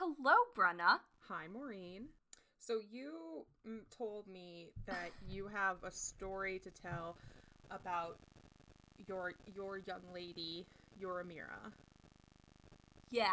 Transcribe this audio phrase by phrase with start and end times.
[0.00, 0.98] Hello, Brenna.
[1.28, 2.06] Hi, Maureen.
[2.58, 3.44] So you
[3.94, 7.16] told me that you have a story to tell
[7.70, 8.16] about
[9.06, 10.64] your your young lady,
[10.98, 11.70] your Amira.
[13.10, 13.26] Yeah.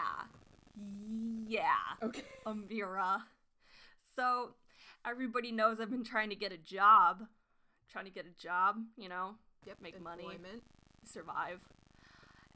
[1.48, 1.70] Yeah.
[2.04, 2.24] Okay.
[2.46, 3.22] Amira.
[4.18, 4.50] So,
[5.08, 7.24] everybody knows I've been trying to get a job.
[7.90, 9.78] Trying to get a job, you know, Yep.
[9.82, 10.28] Make money.
[11.06, 11.62] survive.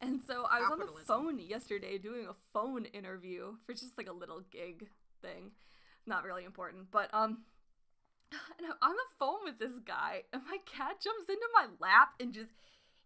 [0.02, 4.10] And so I was on the phone yesterday doing a phone interview for just like
[4.10, 4.88] a little gig
[5.22, 5.52] thing.
[6.08, 7.40] Not really important, but um
[8.58, 12.14] and I'm on the phone with this guy and my cat jumps into my lap
[12.20, 12.52] and just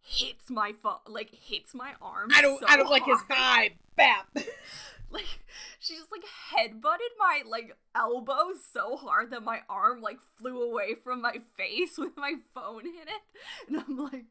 [0.02, 2.30] hits my phone like hits my arm.
[2.34, 2.60] I don't.
[2.60, 3.72] so I don't like his hard.
[3.72, 3.76] vibe.
[3.96, 4.28] Bap.
[5.12, 5.40] Like
[5.80, 10.96] she just like headbutted my like elbow so hard that my arm like flew away
[11.04, 13.68] from my face with my phone in it.
[13.68, 14.26] And I'm like,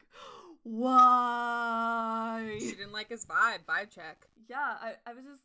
[0.64, 2.56] why?
[2.58, 3.64] she didn't like his vibe.
[3.68, 4.26] Vibe check.
[4.48, 5.42] Yeah, I, I was just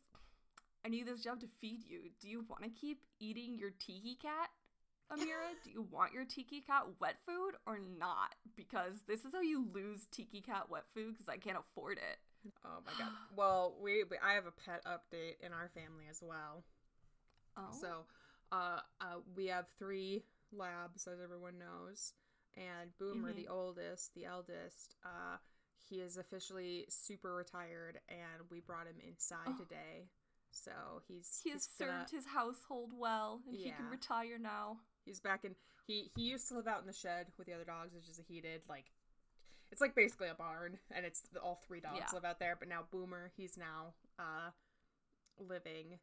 [0.84, 2.10] I need this job to feed you.
[2.20, 4.48] Do you want to keep eating your tiki cat,
[5.12, 5.52] Amira?
[5.64, 8.34] Do you want your tiki cat wet food or not?
[8.56, 12.18] Because this is how you lose tiki cat wet food because I can't afford it.
[12.64, 13.12] Oh my god.
[13.36, 16.64] Well, we, we I have a pet update in our family as well.
[17.56, 17.88] Oh, So,
[18.52, 22.14] uh, uh, we have three labs, as everyone knows,
[22.56, 23.36] and Boomer, Mhm.
[23.36, 25.38] the oldest, the eldest, uh,
[25.88, 29.56] he is officially super retired, and we brought him inside Oh.
[29.58, 30.08] today.
[30.52, 34.80] So he's he has he's gonna- served his household well, and he can retire now.
[35.04, 35.56] He's back in.
[35.86, 38.18] He he used to live out in the shed with the other dogs, which is
[38.18, 38.92] a heated like.
[39.70, 42.10] It's like basically a barn, and it's all three dogs Yeah.
[42.12, 42.56] live out there.
[42.56, 44.50] But now Boomer, he's now uh
[45.38, 46.00] living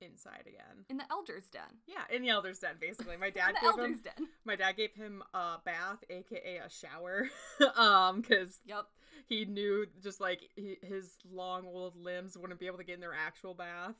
[0.00, 0.84] inside again.
[0.88, 1.62] In the elders' den.
[1.86, 3.16] Yeah, in the elders' den, basically.
[3.16, 4.28] My dad the gave elders' him den.
[4.44, 7.28] my dad gave him a bath, aka a shower,
[7.76, 8.84] um, because Yep.
[9.26, 13.00] he knew just like he, his long old limbs wouldn't be able to get in
[13.00, 13.96] their actual bath,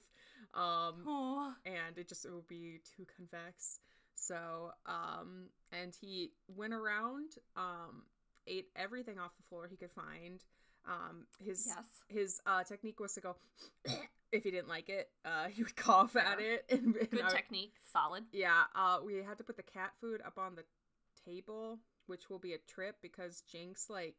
[0.55, 1.53] um, Oh.
[1.65, 3.79] and it just it would be too convex.
[4.17, 8.05] So, um, and he went around, um,
[8.47, 10.41] ate everything off the floor he could find.
[10.87, 11.87] Um, his Yes.
[12.09, 13.37] his uh, technique was to go
[14.33, 16.65] if he didn't like it, uh, he would cough at it.
[16.71, 17.75] And, and Good I- technique.
[17.93, 18.25] Solid.
[18.33, 20.65] yeah, uh, we had to put the cat food up on the
[21.25, 24.17] table, which will be a trip because Jinx like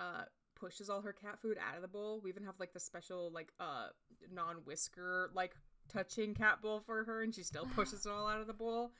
[0.00, 0.24] uh
[0.56, 2.20] pushes all her cat food out of the bowl.
[2.22, 3.88] We even have like the special like uh
[4.32, 5.54] non-whisker like
[5.92, 8.92] touching cat bowl for her, and she still pushes it all out of the bowl.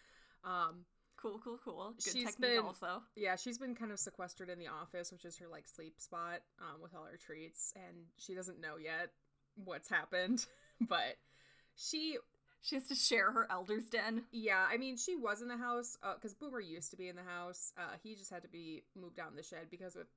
[0.44, 0.84] Um,
[1.24, 1.94] Cool, cool, cool.
[2.04, 3.02] Good She's technique been- also.
[3.16, 6.42] yeah, she's been kind of sequestered in the office, which is her like sleep spot,
[6.60, 9.10] um, with all her treats, and she doesn't know yet
[9.54, 10.44] what's happened,
[10.86, 11.16] but
[11.76, 12.18] she
[12.60, 14.24] She has to share her elders' den.
[14.32, 17.22] Yeah, I mean, she was in the house because Boomer used to be in the
[17.22, 17.72] house.
[17.78, 20.08] Uh, he just had to be moved out in the shed because with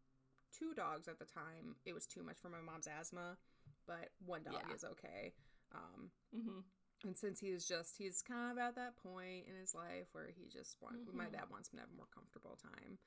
[0.57, 3.37] two dogs at the time, it was too much for my mom's asthma.
[3.85, 4.73] But one dog Yeah.
[4.75, 5.33] is okay.
[5.73, 6.59] Um, hmm
[7.03, 10.29] and since he is just, he's kind of at that point in his life where
[10.35, 11.31] he just wants, my Mhm.
[11.33, 12.97] dad wants him to have a more comfortable time.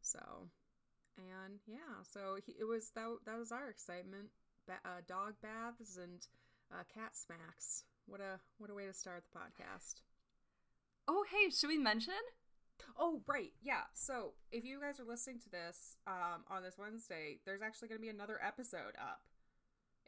[0.00, 0.50] So,
[1.16, 3.18] and yeah, so he, it was that.
[3.26, 4.30] That was our excitement.
[4.66, 6.26] Ba- uh, dog baths and
[6.72, 7.84] uh, cat smacks.
[8.06, 10.02] What a what a way to start the podcast.
[11.08, 12.14] Oh, hey, should we mention?
[12.96, 13.52] Oh, right.
[13.60, 13.84] Yeah.
[13.94, 17.98] So, if you guys are listening to this um, on this Wednesday, there's actually going
[18.00, 19.22] to be another episode up.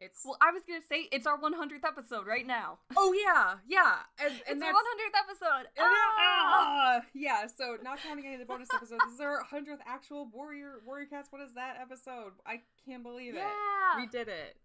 [0.00, 2.78] It's Well, I was gonna say it's our 100th episode right now.
[2.96, 5.66] oh yeah, yeah, and, and it's that's our 100th episode.
[5.76, 6.14] and Ah!
[6.18, 7.46] ah, yeah.
[7.46, 11.06] So, not counting any of the bonus episodes, this is our hundredth actual Warrior Warrior
[11.06, 11.28] Cats.
[11.30, 12.32] What is that episode?
[12.46, 13.38] I can't believe it.
[13.38, 13.96] Yeah.
[13.96, 14.56] We did it.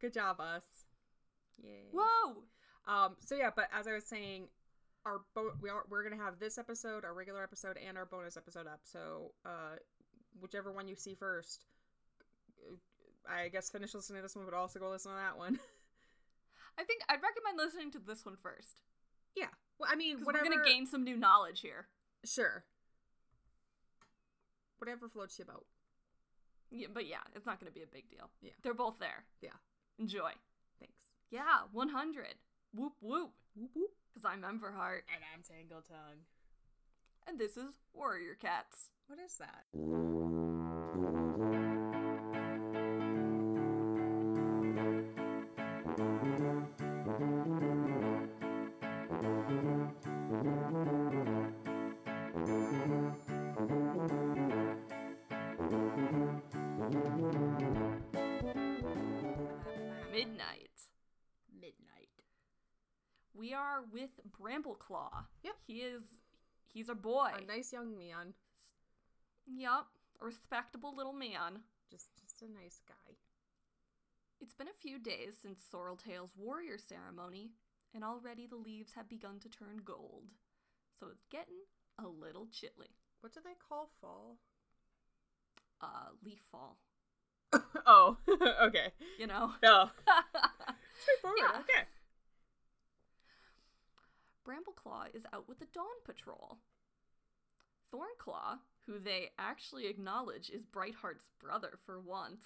[0.00, 0.64] Good job, us.
[1.62, 1.90] Yay.
[1.92, 2.44] Whoa.
[2.86, 3.16] Um.
[3.20, 4.48] So yeah, but as I was saying,
[5.04, 8.36] our bo- we are we're gonna have this episode, our regular episode, and our bonus
[8.38, 8.80] episode up.
[8.84, 9.76] So, uh,
[10.40, 11.66] whichever one you see first,
[13.28, 15.58] I guess finish listening to this one, but also go listen to that one.
[16.78, 18.76] I think I'd recommend listening to this one first
[19.38, 19.46] yeah.
[19.78, 20.44] Well, I mean, whatever.
[20.44, 21.86] we're gonna gain some new knowledge here.
[22.24, 22.64] Sure.
[24.78, 25.66] Whatever floats your boat.
[26.70, 28.30] Yeah, but yeah, it's not gonna be a big deal.
[28.42, 28.52] Yeah.
[28.62, 29.24] They're both there.
[29.40, 29.56] Yeah.
[29.98, 30.32] Enjoy.
[30.80, 31.10] Thanks.
[31.30, 32.26] Yeah, 100.
[32.74, 33.30] Whoop whoop.
[33.54, 33.90] Whoop whoop.
[34.12, 36.24] Because I'm Ember Heart, And I'm Tangle Tongue.
[37.26, 38.90] and this is Warrior Cats.
[39.06, 40.57] What is that?
[64.62, 65.24] Brambleclaw.
[65.42, 65.54] Yep.
[65.66, 66.02] He is.
[66.72, 67.30] He's a boy.
[67.42, 68.34] A nice young man.
[69.46, 69.86] Yep.
[70.20, 71.60] A respectable little man.
[71.90, 73.14] Just, just a nice guy.
[74.40, 77.50] It's been a few days since Sorreltail's warrior ceremony,
[77.94, 80.26] and already the leaves have begun to turn gold.
[81.00, 81.64] So it's getting
[81.98, 82.94] a little chilly.
[83.20, 84.36] What do they call fall?
[85.80, 86.76] Uh, leaf fall.
[87.86, 88.18] oh,
[88.62, 88.92] okay.
[89.18, 89.52] You know?
[89.64, 89.90] Oh,
[91.00, 91.38] straightforward.
[91.40, 91.60] Yeah.
[91.60, 91.88] Okay.
[94.48, 96.58] Brambleclaw is out with the Dawn Patrol.
[97.92, 102.44] Thornclaw, who they actually acknowledge is Brightheart's brother for once.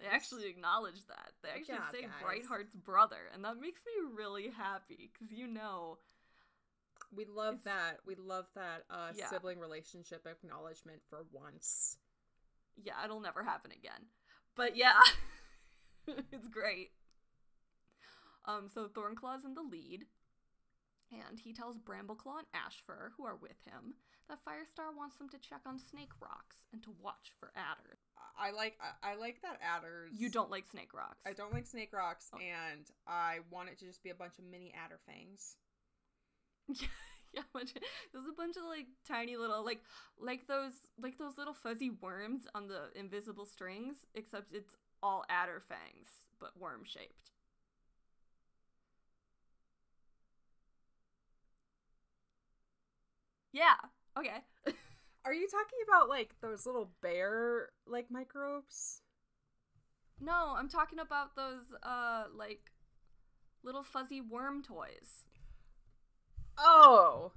[0.00, 1.32] They actually acknowledge that.
[1.42, 2.10] They actually job, say guys.
[2.24, 5.98] Brightheart's brother, and that makes me really happy because you know,
[7.14, 7.98] we love that.
[8.06, 9.28] We love that uh, Yeah.
[9.28, 11.98] sibling relationship acknowledgement for once.
[12.82, 14.06] yeah, it'll never happen again.
[14.56, 14.98] But yeah,
[16.32, 16.90] it's great.
[18.46, 20.06] Um, so Thornclaw's in the lead,
[21.12, 23.94] and he tells Brambleclaw and Ashfur, who are with him,
[24.28, 27.98] that Firestar wants them to check on Snake Rocks and to watch for adders.
[28.38, 30.12] I like I, I like that adders.
[30.16, 31.18] You don't like Snake Rocks.
[31.26, 32.38] I don't like snake rocks, Oh.
[32.38, 35.56] and I want it to just be a bunch of mini adder fangs.
[36.80, 36.86] Yeah,
[37.32, 37.82] yeah, bunch of,
[38.12, 39.80] there's a bunch of like tiny little like
[40.18, 45.62] like those like those little fuzzy worms on the invisible strings, except it's all adder
[45.68, 46.08] fangs,
[46.40, 47.30] but worm shaped.
[53.52, 53.74] Yeah.
[54.18, 54.42] Okay.
[55.24, 59.02] Are you talking about like those little bear like microbes?
[60.22, 62.70] no, I'm talking about those uh like
[63.62, 65.24] little fuzzy worm toys.
[66.58, 67.32] Oh,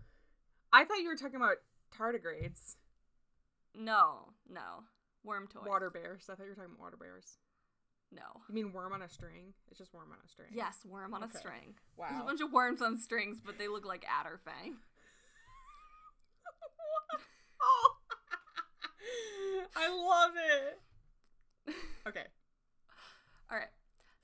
[0.74, 1.58] I thought you were talking about
[1.98, 2.76] tardigrades,
[3.76, 4.84] No, no.
[5.24, 5.64] Worm toys.
[5.66, 6.26] water bears.
[6.30, 7.38] I thought you were talking about water bears.
[8.12, 8.42] No.
[8.50, 9.54] You mean worm on a string?
[9.70, 10.50] It's just worm on a string.
[10.52, 11.32] Yes, worm on Okay.
[11.36, 11.76] a string.
[11.98, 12.08] Wow.
[12.10, 14.76] There's a bunch of worms on strings, but they look like adder fang.
[17.62, 17.96] oh,
[19.76, 20.80] I love it.
[22.06, 22.26] Okay.
[23.50, 23.72] All right.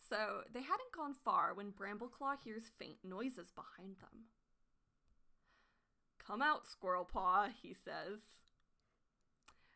[0.10, 4.26] So they hadn't gone far when Brambleclaw hears faint noises behind them.
[6.26, 8.20] Come out, Squirrelpaw, he says.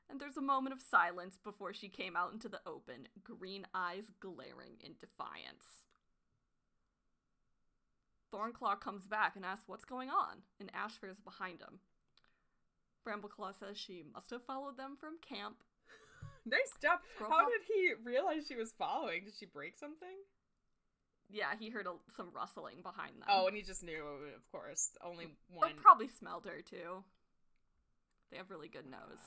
[0.09, 4.11] And there's a moment of silence before she came out into the open, green eyes
[4.19, 5.83] glaring in defiance.
[8.33, 11.79] Thornclaw comes back and asks what's going on, and Ashfur is behind him.
[13.05, 15.55] Brambleclaw says she must have followed them from camp.
[16.45, 16.99] Nice job.
[17.15, 19.23] Squirrel How did he realize she was following?
[19.25, 20.17] Did she break something?
[21.29, 23.27] Yeah, he heard a, some rustling behind them.
[23.29, 24.03] Oh, and he just knew,
[24.35, 24.91] of course.
[25.03, 25.73] Only Or one.
[25.81, 27.03] probably smelled her too.
[28.29, 29.19] They have really good oh nose.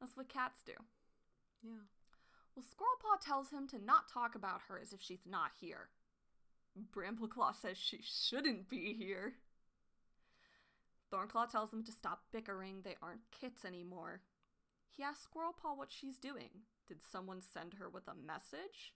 [0.00, 0.72] That's what cats do.
[1.62, 1.70] yeah.
[2.54, 5.88] Well, Squirrelpaw tells him to not talk about her as if she's not here.
[6.94, 9.34] Brambleclaw says she shouldn't be here.
[11.14, 14.20] Thornclaw tells them to stop bickering, they aren't kits anymore.
[14.90, 16.50] He asks Squirrelpaw what she's doing.
[16.88, 18.94] Did someone send her with a message?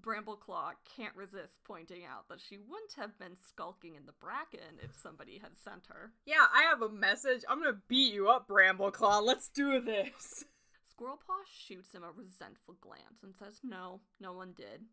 [0.00, 4.90] Brambleclaw can't resist pointing out that she wouldn't have been skulking in the bracken if
[5.02, 6.12] somebody had sent her.
[6.24, 7.42] Yeah, I have a message.
[7.46, 9.22] I'm gonna beat you up, Brambleclaw.
[9.22, 10.44] Let's do this.
[10.96, 14.86] Squirrelpaw shoots him a resentful glance and says, No, no one did.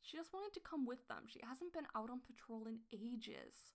[0.00, 1.24] She just wanted to come with them.
[1.28, 3.74] She hasn't been out on patrol in ages.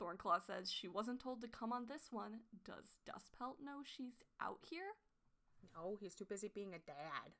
[0.00, 2.40] Thornclaw says she wasn't told to come on this one.
[2.64, 4.94] Does Dustpelt know she's out here?
[5.74, 7.32] No, he's too busy being a dad.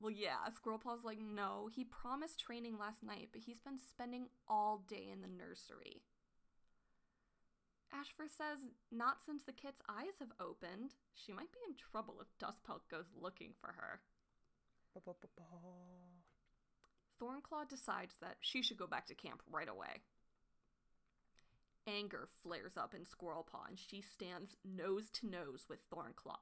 [0.00, 4.82] Well, yeah, Squirrelpaw's like, No, he promised training last night, but he's been spending all
[4.88, 6.02] day in the nursery.
[7.92, 10.94] Ashfur says, Not since the kit's eyes have opened.
[11.14, 14.00] She might be in trouble if Dustpelt goes looking for her.
[17.20, 20.02] Thornclaw decides that she should go back to camp right away.
[21.90, 26.38] Anger flares up in Squirrelpaw and she stands nose to nose with Thornclaw.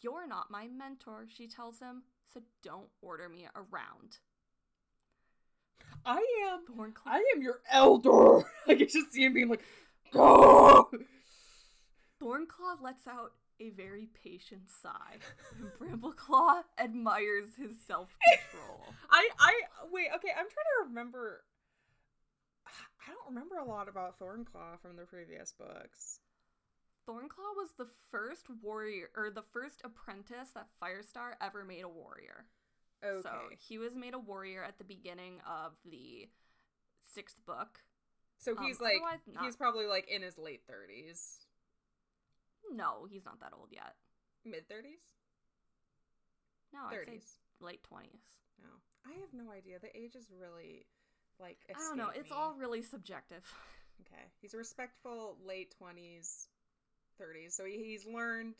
[0.00, 2.02] You're not my mentor, she tells him,
[2.32, 4.18] so don't order me around.
[6.04, 6.64] I am.
[6.66, 8.46] Thornclaw I am your elder.
[8.66, 9.62] I can just see him being like,
[10.12, 10.90] go.
[12.20, 15.18] Thornclaw lets out a very patient sigh,
[15.56, 18.94] and Brambleclaw admires his self-control.
[19.10, 19.52] I I
[19.92, 20.08] wait.
[20.16, 21.44] Okay, I'm trying to remember.
[23.06, 26.20] I don't remember a lot about Thornclaw from the previous books.
[27.08, 32.46] Thornclaw was the first warrior, or the first apprentice that Firestar ever made a warrior.
[33.04, 33.20] Okay.
[33.22, 33.30] So
[33.68, 36.28] he was made a warrior at the beginning of the
[37.14, 37.80] sixth book.
[38.38, 39.44] So Um, he's like not.
[39.44, 41.40] he's probably like in his late thirties,
[42.70, 43.94] No, he's not that old yet.
[44.44, 45.00] mid thirties,
[46.72, 47.36] No, thirties.
[47.60, 48.22] late twenties.
[48.62, 48.68] No,
[49.06, 49.78] I have no idea.
[49.78, 50.86] The age is really
[51.40, 52.10] like I don't know.
[52.14, 52.36] It's me.
[52.36, 53.42] all really subjective.
[54.00, 54.22] okay.
[54.40, 56.48] He's a respectful late twenties,
[57.18, 57.54] thirties.
[57.54, 58.54] So he, he's learned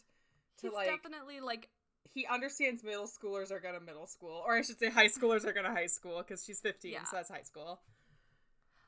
[0.60, 1.68] to He's like definitely like
[2.12, 5.52] he understands middle schoolers are gonna middle school, or I should say high schoolers are
[5.52, 7.04] gonna high school because she's 15, Yeah.
[7.04, 7.80] so that's high school.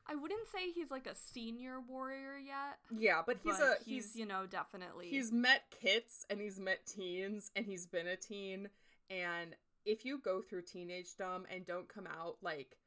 [0.09, 2.77] I wouldn't say he's like a senior warrior yet.
[2.97, 6.85] Yeah, but he's but a he's you know definitely he's met kids and he's met
[6.85, 8.69] teens and he's been a teen
[9.09, 12.77] and if you go through teenagedom and don't come out like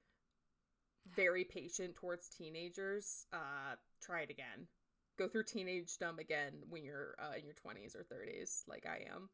[1.15, 4.67] very patient towards teenagers, uh try it again.
[5.19, 9.05] Go through teenage dumb again when you're uh, in your 20s or 30s like I
[9.15, 9.29] am.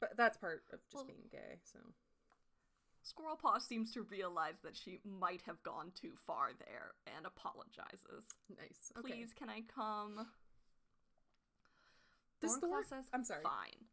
[0.00, 1.78] But that's part of just Well- being gay, so
[3.02, 8.26] Squirrel Paw seems to realize that she might have gone too far there and apologizes.
[8.50, 8.92] nice.
[8.98, 9.12] Okay.
[9.12, 10.26] Please, can I come?
[12.40, 13.44] Does Thornclaw Thorn says, I'm sorry.
[13.44, 13.86] Fine.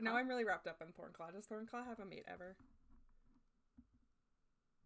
[0.00, 0.16] Now?
[0.16, 1.32] I'm really wrapped up in Thornclaw.
[1.32, 2.56] Does Thornclaw have a mate ever?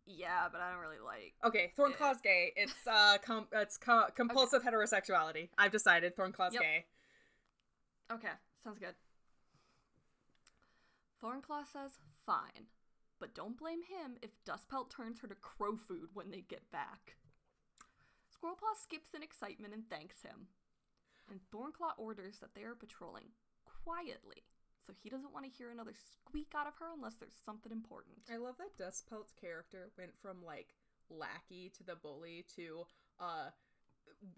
[0.07, 1.35] Yeah, but I don't really like.
[1.45, 2.53] Okay, Thornclaw's gay.
[2.57, 5.49] It's uh com- it's co- compulsive heterosexuality.
[5.59, 6.63] I've decided Thornclaw's Yep.
[6.63, 6.85] gay.
[8.13, 8.29] Okay,
[8.63, 8.95] sounds good.
[11.23, 12.69] Thornclaw says, fine,
[13.19, 17.17] but don't blame him if Dustpelt turns her to crow food when they get back.
[18.31, 20.49] Squirrelpaw skips in excitement and thanks him.
[21.31, 23.29] And Thornclaw orders that they are patrolling
[23.83, 24.45] quietly,
[24.87, 28.17] so he doesn't want to hear another squeak out of her unless there's something important.
[28.33, 30.75] I love that Dustpelt's character went from like
[31.11, 32.85] lackey to the bully to
[33.21, 33.51] uh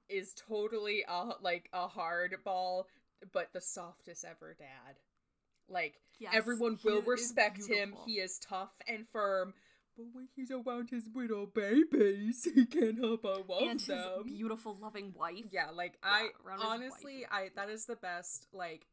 [0.08, 2.84] is totally uh like a hardball
[3.32, 4.96] but the softest ever dad.
[5.68, 7.94] Like Yes, everyone will respect him.
[8.04, 9.54] He is tough and firm.
[9.96, 14.24] But when he's around his little babies, he can't help but love and his them.
[14.24, 15.44] beautiful, loving wife.
[15.50, 16.28] Yeah, like Yeah, I
[16.60, 18.86] honestly, I that is the best like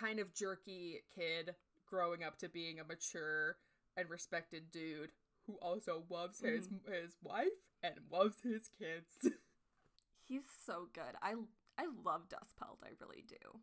[0.00, 1.54] kind of jerky kid
[1.86, 3.56] growing up to being a mature
[3.96, 5.10] and respected dude
[5.46, 6.92] who also loves his Mm-hmm.
[6.92, 7.46] his wife
[7.82, 9.34] and loves his kids.
[10.28, 11.14] He's so good.
[11.22, 11.34] I
[11.78, 12.78] I love Dustpelt.
[12.84, 13.60] I really do.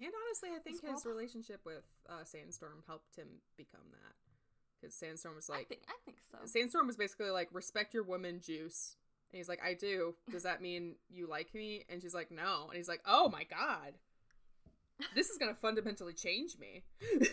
[0.00, 4.14] And honestly, I think his relationship with uh, Sandstorm helped him become that.
[4.80, 6.38] Because Sandstorm was I like, think I think so.
[6.44, 8.96] Sandstorm was basically like, respect your woman juice.
[9.30, 10.14] And he's like, I do.
[10.30, 11.84] Does that mean you like me?
[11.88, 12.66] And she's like, no.
[12.68, 13.94] And he's like, oh my god.
[15.14, 16.82] This is going to fundamentally change me.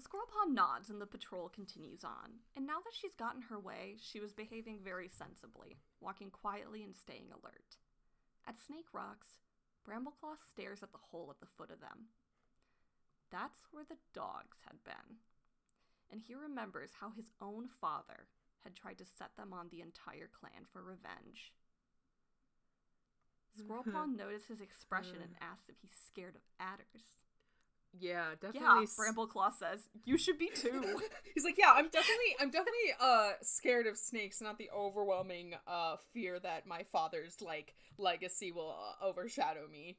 [0.00, 2.40] Well, Squirrelpaw nods and the patrol continues on.
[2.56, 6.96] And now that she's gotten her way, she was behaving very sensibly, walking quietly and
[6.96, 7.76] staying alert.
[8.46, 9.40] At Snake Rocks,
[9.84, 12.08] Brambleclaw stares at the hole at the foot of them.
[13.30, 15.20] That's where the dogs had been.
[16.10, 18.26] And he remembers how his own father
[18.64, 21.52] had tried to set them on the entire clan for revenge.
[23.58, 27.04] Squirrelpaw noticed his expression and asked if he's scared of adders.
[27.98, 28.60] yeah, definitely.
[28.60, 31.00] Yeah, s- Brambleclaw says, You should be too.
[31.34, 35.96] he's like, yeah, I'm definitely, I'm definitely uh scared of snakes, not the overwhelming uh
[36.12, 39.98] fear that my father's like legacy will uh, overshadow me.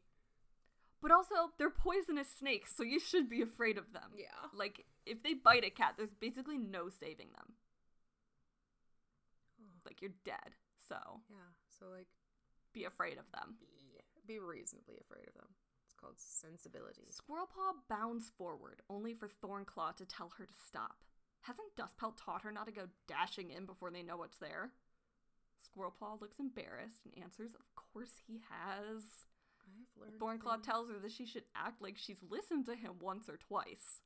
[1.02, 4.12] but also, they're poisonous snakes, so you should be afraid of them.
[4.16, 4.28] Yeah.
[4.54, 7.54] Like, if they bite a cat, there's basically no saving them.
[9.86, 10.56] Like, you're dead.
[10.88, 10.96] So,
[11.30, 11.38] Yeah.
[11.80, 12.08] So like,
[12.74, 13.56] be afraid of them.
[13.60, 15.50] be be reasonably afraid of them.
[15.86, 17.08] It's called sensibility.
[17.12, 20.96] Squirrelpaw bounds forward, only for Thornclaw to tell her to stop.
[21.42, 24.72] Hasn't Dustpelt taught her not to go dashing in before they know what's there?
[25.66, 29.26] Squirrelpaw looks embarrassed and answers, Of course he has.
[29.62, 30.20] I've learned.
[30.20, 30.66] Thornclaw things.
[30.66, 34.02] tells her that she should act like she's listened to him once or twice.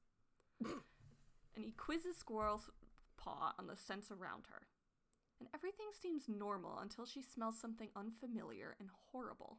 [0.64, 2.70] and he quizzes Squirrel's
[3.18, 4.62] paw on the scents around her.
[5.40, 9.58] And everything seems normal until she smells something unfamiliar and horrible.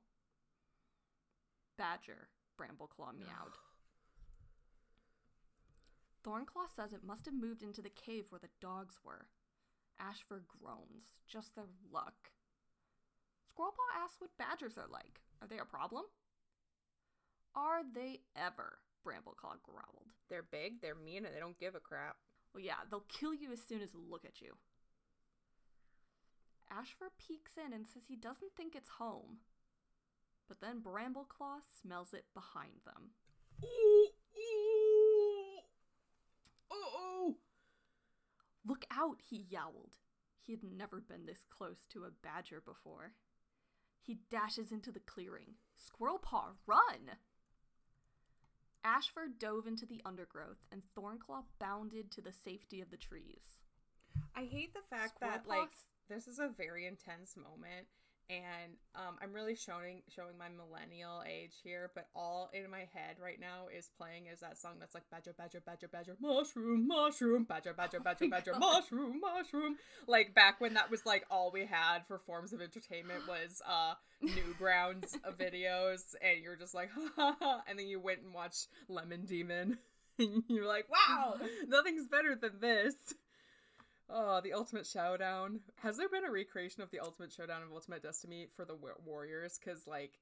[1.77, 2.29] Badger,
[2.59, 3.53] Brambleclaw meowed.
[6.25, 9.27] Thornclaw says it must have moved into the cave where the dogs were.
[10.01, 12.31] Ashfur groans, just their luck.
[13.57, 15.21] Squirrelpaw asks what badgers are like.
[15.41, 16.05] Are they a problem?
[17.55, 18.79] Are they ever?
[19.07, 20.11] Brambleclaw growled.
[20.29, 22.17] They're big, they're mean, and they don't give a crap.
[22.53, 24.55] Well, yeah, they'll kill you as soon as they look at you.
[26.71, 29.39] Ashfur peeks in and says he doesn't think it's home.
[30.49, 33.11] But then Brambleclaw smells it behind them.
[33.65, 34.09] Ooh,
[34.39, 35.61] ooh.
[36.71, 37.37] Oh,
[38.67, 39.95] Look out, he yowled.
[40.41, 43.13] He had never been this close to a badger before.
[44.01, 45.55] He dashes into the clearing.
[45.77, 47.17] Squirrelpaw, run!
[48.85, 53.59] Ashfur dove into the undergrowth, and Thornclaw bounded to the safety of the trees.
[54.37, 57.87] I hate the fact that like s- this is a very intense moment
[58.29, 63.17] and um, I'm really showing showing my millennial age here, but all in my head
[63.23, 67.45] right now is playing is that song that's like badger, badger, badger, badger, mushroom, mushroom,
[67.45, 69.77] badger, badger, badger, Oh badger, mushroom, mushroom.
[70.09, 73.95] Like back when that was like all we had for forms of entertainment was uh
[74.25, 78.67] Newgrounds videos, and you're just like, ha ha ha, and then you went and watched
[78.89, 79.79] Lemon Demon,
[80.19, 81.37] and you're like, wow,
[81.69, 82.95] nothing's better than this.
[84.09, 85.61] Oh, the Ultimate Showdown.
[85.77, 88.91] Has there been a recreation of the Ultimate Showdown of Ultimate Destiny for the wa-
[89.05, 89.59] Warriors?
[89.59, 90.13] Because, like,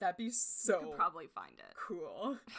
[0.00, 1.74] that'd be You so could probably find it.
[1.76, 2.36] cool.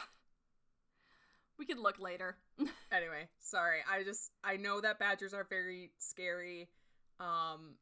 [1.58, 2.38] We could look later.
[2.90, 3.80] anyway, sorry.
[3.86, 6.70] I just, I know that badgers are very scary.
[7.18, 7.74] Um,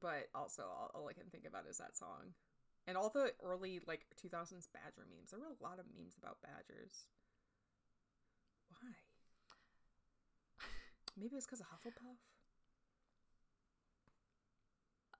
[0.00, 2.32] but also, all, all I can think about is that song.
[2.88, 5.30] And all the early, like, 2000s badger memes.
[5.30, 7.04] There were a lot of memes about badgers.
[8.70, 8.94] Why?
[11.20, 12.16] Maybe it's because of Hufflepuff?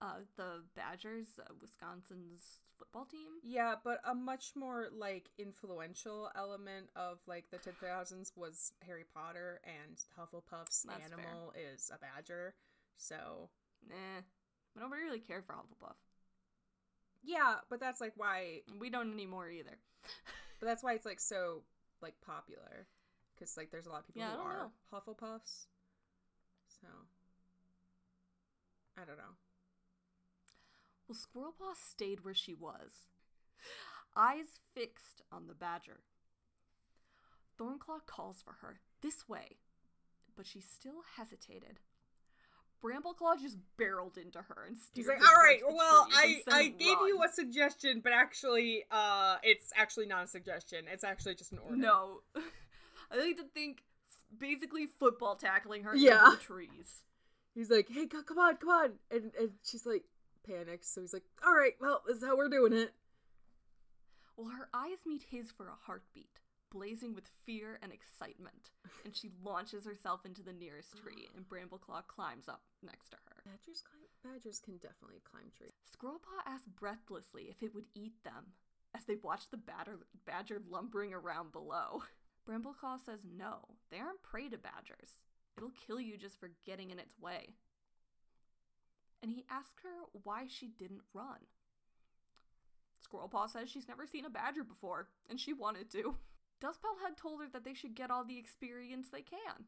[0.01, 3.33] Uh, the Badgers, uh, Wisconsin's football team.
[3.43, 9.61] Yeah, but a much more like influential element of like the 2000s was Harry Potter
[9.65, 11.25] and Hufflepuff's That's fair.
[11.25, 12.55] animal is a badger.
[12.97, 13.49] So,
[13.89, 14.23] Nah,
[14.75, 15.97] but nobody really cared for Hufflepuff.
[17.23, 19.79] yeah, but that's like why We don't anymore either.
[20.61, 21.63] but that's why it's like so
[22.03, 22.87] like popular
[23.39, 24.73] cuz like there's a lot of people Yeah, who are know.
[24.93, 25.67] Hufflepuffs.
[26.81, 26.89] So,
[28.97, 29.37] I don't know.
[31.09, 33.09] Well, Squirrelpaw stayed where she was,
[34.17, 36.01] eyes fixed on the badger.
[37.59, 39.59] Thornclaw calls for her, this way,
[40.37, 41.81] but she still hesitated.
[42.83, 46.97] Brambleclaw just barreled into her and steered He's like, "All right, well, I I gave
[47.07, 50.87] you a suggestion, but actually uh it's actually not a suggestion.
[50.91, 52.23] It's actually just an order." No.
[53.13, 53.83] I like to think
[54.37, 56.25] basically football tackling her Yeah.
[56.27, 57.03] into the trees.
[57.55, 60.05] He's like, "Hey, come on, come on," and and she's like
[60.47, 60.89] panics.
[60.89, 62.95] So he's like, "All right, well, this is how we're doing it."
[64.37, 66.39] Well, her eyes meet his for a heartbeat,
[66.71, 68.71] blazing with fear and excitement,
[69.05, 73.43] and she launches herself into the nearest tree, and Brambleclaw climbs up next to her.
[73.45, 74.01] Badgers climb.
[74.35, 75.73] Badgers can definitely climb trees.
[75.97, 78.55] Squirrelpaw asks breathlessly if it would eat them
[78.95, 82.03] as they watch the badger, badger lumbering around below.
[82.49, 85.19] Brambleclaw says no, they aren't prey to badgers.
[85.57, 87.51] It'll kill you just for getting in its way.
[89.23, 91.47] And he asks her why she didn't run.
[93.07, 96.17] Squirrelpaw says she's never seen a badger before, and she wanted to.
[96.63, 99.65] Dustpelt had told her that they should get all the experience they can.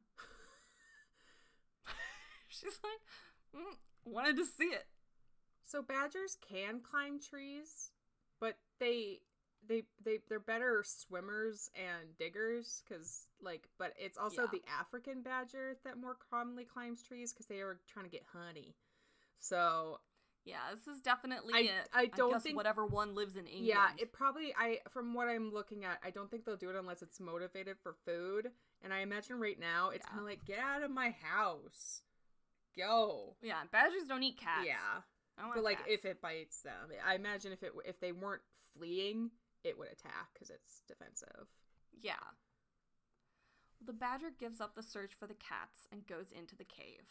[2.48, 3.00] she's like,
[3.54, 4.86] mm, wanted to see it.
[5.64, 7.92] So badgers can climb trees,
[8.40, 9.20] but they
[9.66, 14.48] they they they're better swimmers and diggers because like but it's also Yeah.
[14.52, 18.74] the african badger that more commonly climbs trees because they are trying to get honey
[19.38, 20.00] so
[20.44, 21.88] Yeah, this is definitely I- it.
[21.92, 23.66] I don't guess think- whatever one lives in England.
[23.68, 26.74] Yeah, it probably I from what I'm looking at, I don't think they'll do it
[26.74, 28.50] unless it's motivated for food.
[28.82, 30.08] And I imagine right now it's Yeah.
[30.08, 32.02] kind of like get out of my house,
[32.76, 33.36] go.
[33.40, 34.66] yeah, badgers don't eat cats.
[34.66, 35.02] Yeah,
[35.38, 35.90] I but like cats.
[35.90, 38.42] if it bites them, I imagine if it if they weren't
[38.74, 39.30] fleeing,
[39.64, 41.48] it would attack because it's defensive.
[42.00, 42.34] yeah.
[43.84, 47.02] The badger gives up the search for the cats and goes into the cave.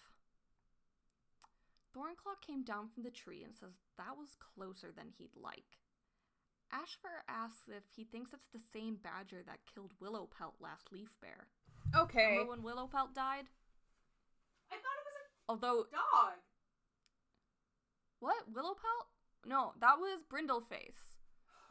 [1.94, 5.76] Thornclaw came down from the tree and says that was closer than he'd like.
[6.72, 11.48] Ashfur asks if he thinks it's the same badger that killed Willowpelt last Leaf Bear.
[11.94, 13.52] Okay, Remember when Willowpelt died?
[14.72, 16.40] I thought it was a Although dog.
[18.22, 18.54] What?
[18.54, 19.12] Willowpelt?
[19.46, 21.11] No, that was Brindleface.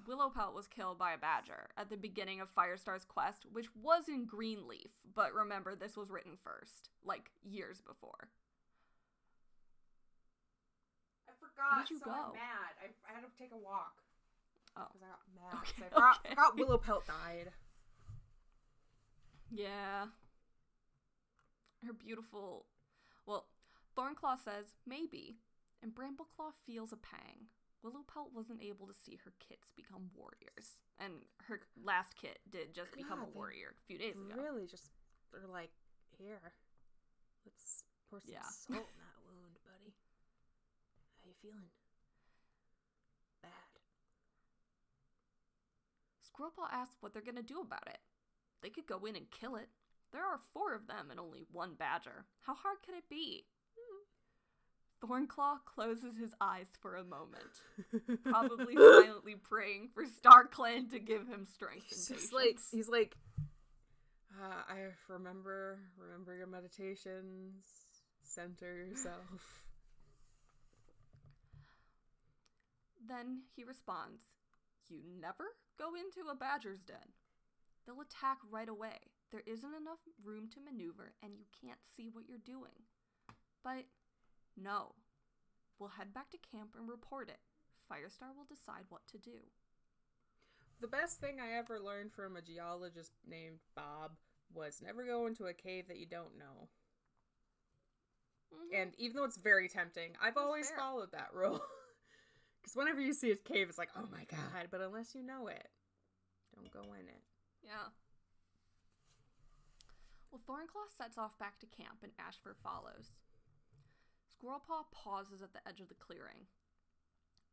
[0.07, 4.25] Willowpelt was killed by a badger at the beginning of Firestar's quest, which was in
[4.27, 8.29] Greenleaf, but remember this was written first, like years before.
[11.29, 11.77] I forgot.
[11.77, 12.11] Where'd you so go?
[12.11, 12.73] I'm mad.
[12.83, 13.95] I, I had to take a walk
[14.77, 14.87] Oh.
[14.93, 15.61] because I got mad.
[15.69, 16.29] Okay, I forgot, okay.
[16.31, 17.51] forgot Willowpelt died.
[19.53, 20.05] Yeah.
[21.85, 22.67] Her beautiful.
[23.27, 23.47] Well,
[23.99, 25.39] Thornclaw says maybe,
[25.83, 27.47] and Brambleclaw feels a pang.
[27.85, 32.93] Willowpelt wasn't able to see her kits become warriors, and her last kit did just
[32.93, 34.37] become God, a warrior a few days ago.
[34.37, 34.91] Really, just
[35.33, 35.71] they're like,
[36.19, 36.53] here,
[37.47, 38.43] let's pour some Yeah.
[38.45, 39.95] salt in that wound, buddy.
[41.23, 41.71] How you feeling?
[43.43, 43.51] Bad.
[46.21, 47.99] Squirrelpaw asks what they're gonna do about it.
[48.63, 49.69] They could go in and kill it.
[50.13, 52.27] There are four of them and only one badger.
[52.41, 53.47] How hard could it be?
[53.79, 54.05] Hmm.
[55.03, 61.47] Thornclaw closes his eyes for a moment, probably silently praying for StarClan to give him
[61.47, 62.33] strength and he's patience.
[62.33, 63.17] like he's like,
[64.41, 67.65] uh, I remember remember your meditations.
[68.23, 69.65] Center yourself.
[73.09, 74.23] Then he responds,
[74.89, 77.11] You never go into a badger's den.
[77.87, 78.99] They'll attack right away.
[79.33, 82.87] There isn't enough room to maneuver, and you can't see what you're doing.
[83.65, 83.87] But
[84.61, 84.95] no.
[85.79, 87.39] We'll head back to camp and report it.
[87.91, 89.39] Firestar will decide what to do.
[90.81, 94.13] The best thing I ever learned from a geologist named Bob
[94.55, 96.69] was never go into a cave that you don't know.
[98.53, 98.83] Mhm.
[98.83, 100.79] And even though it's very tempting, I've That's always fair.
[100.79, 101.61] followed that rule.
[102.63, 104.69] Because whenever you see a cave, it's like, oh my god.
[104.71, 105.67] But unless you know it,
[106.55, 107.23] don't go in it.
[107.63, 107.89] Yeah.
[110.31, 113.13] Well, Thornclaw sets off back to camp and Ashfur follows.
[114.41, 116.49] Squirrelpaw pauses at the edge of the clearing.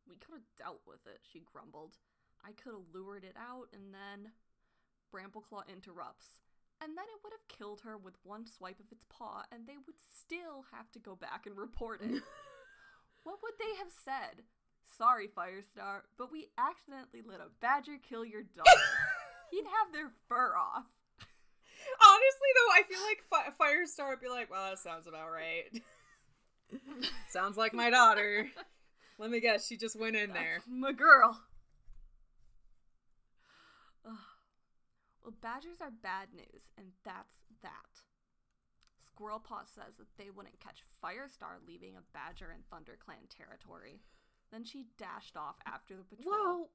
[0.08, 1.98] We could have dealt with it, she grumbled.
[2.46, 4.32] I could have lured it out, and then.
[5.12, 6.40] Brambleclaw interrupts.
[6.82, 9.78] And then it would have killed her with one swipe of its paw, and they
[9.86, 12.12] would still have to go back and report it.
[13.24, 14.46] what would they have said?
[14.98, 18.66] Sorry, Firestar, but we accidentally let a badger kill your dog.
[19.52, 20.86] He'd have their fur off.
[22.04, 25.82] Honestly, though, I feel like Fi- Firestar would be like, well, that sounds about right.
[27.30, 28.48] sounds like my daughter.
[29.18, 30.62] Let me guess, she just went in there.
[30.68, 31.42] My girl.
[34.06, 34.14] Ugh.
[35.24, 38.02] Well, badgers are bad news, and that's that.
[39.04, 44.02] Squirrelpaw says that they wouldn't catch Firestar leaving a badger in ThunderClan territory.
[44.52, 46.32] Then she dashed off after the patrol.
[46.32, 46.70] Well,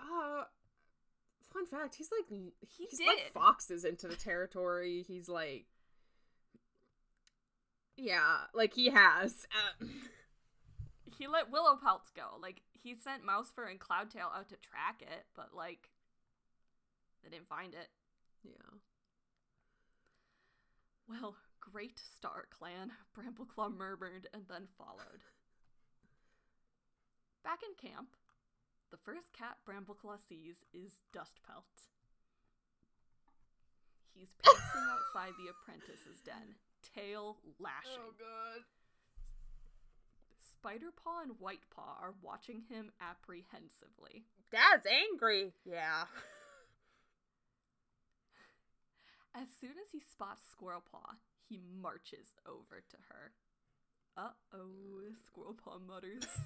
[0.00, 0.44] uh,
[1.52, 5.04] fun fact, he's like, He he's like foxes into the territory.
[5.06, 5.66] He's like,
[7.96, 9.46] yeah, like he has.
[9.50, 9.86] Uh,
[11.18, 12.36] he let Willow Pelts go.
[12.40, 15.88] Like, he sent Mousefur and Cloudtail out to track it, but, like,
[17.24, 17.88] they didn't find it.
[18.44, 18.52] yeah.
[21.08, 25.22] Well, great Star Clan, Brambleclaw murmured and then followed.
[27.44, 28.08] Back in camp,
[28.90, 31.86] the first cat Brambleclaw sees is Dustpelt.
[34.14, 36.56] He's pacing outside the apprentice's den,
[36.94, 37.98] tail lashing.
[37.98, 38.62] Oh, god.
[40.64, 44.24] Spiderpaw and Whitepaw are watching him apprehensively.
[44.50, 45.52] Dad's angry.
[45.64, 46.04] Yeah.
[49.34, 51.16] As soon as he spots Squirrelpaw,
[51.48, 53.32] he marches over to her.
[54.16, 56.24] Uh oh, Squirrelpaw mutters.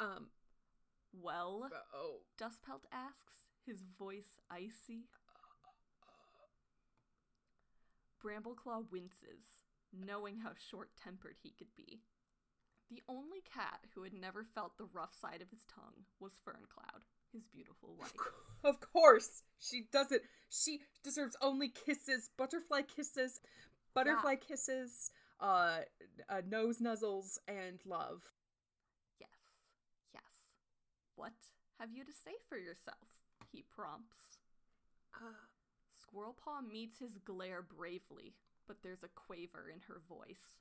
[0.00, 0.26] Um.
[1.22, 2.16] Well, Oh.
[2.36, 5.04] Dustpelt asks, his voice icy.
[8.24, 12.00] Brambleclaw winces, knowing how short tempered he could be.
[12.90, 17.02] The only cat who had never felt the rough side of his tongue was Ferncloud,
[17.32, 18.12] his beautiful wife.
[18.62, 20.22] Of course, she doesn't.
[20.48, 23.40] She deserves only kisses, butterfly kisses,
[23.94, 25.10] butterfly kisses,
[25.40, 25.80] uh,
[26.28, 28.22] uh, nose nuzzles, and love.
[29.20, 29.28] Yes,
[30.14, 30.22] yes.
[31.16, 31.32] What
[31.78, 32.96] have you to say for yourself?
[33.52, 34.38] He prompts.
[35.14, 35.34] Uh,
[36.14, 38.34] Squirrelpaw meets his glare bravely,
[38.68, 40.58] but there's a quaver in her voice.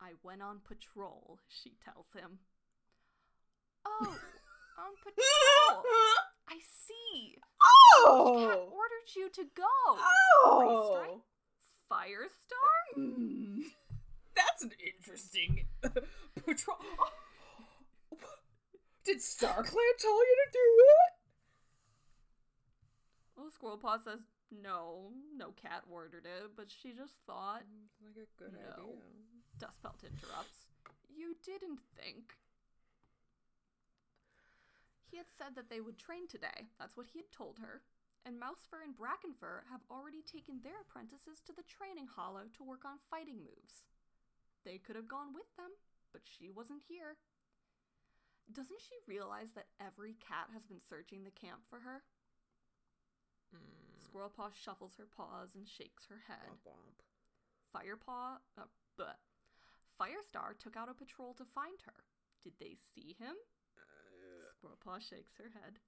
[0.00, 2.38] I went on patrol, she tells him.
[3.86, 4.00] Oh,
[4.78, 5.84] on patrol!
[6.48, 7.36] I see!
[7.62, 8.48] Oh!
[8.48, 9.62] Cat ordered you to go!
[10.44, 11.22] oh,
[11.90, 12.94] Firestar?
[12.96, 13.60] Hmm.
[14.36, 16.78] that's an interesting patrol.
[19.04, 21.12] Did StarClan tell you to do it?
[23.36, 24.20] Well, Squirrelpaw says,
[24.52, 27.62] no, no cat ordered it, but she just thought.
[27.64, 28.72] Mm, like a good No.
[28.72, 29.02] idea.
[29.58, 30.66] Dustpelt interrupts.
[31.08, 32.36] You didn't think.
[35.10, 36.68] He had said that they would train today.
[36.78, 37.82] That's what he had told her.
[38.24, 42.84] And Mousefur and Brackenfur have already taken their apprentices to the training hollow to work
[42.84, 43.84] on fighting moves.
[44.64, 45.70] They could have gone with them,
[46.12, 47.18] but she wasn't here.
[48.50, 52.02] Doesn't she realize that every cat has been searching the camp for her?
[53.54, 54.00] Mm.
[54.00, 56.48] Squirrelpaw shuffles her paws and shakes her head.
[56.64, 56.98] Womp womp.
[57.72, 59.16] Firepaw, uh, bleh.
[60.00, 62.04] Firestar took out a patrol to find her.
[62.42, 63.36] Did they see him?
[63.78, 65.78] Uh, Squirrelpaw shakes her head.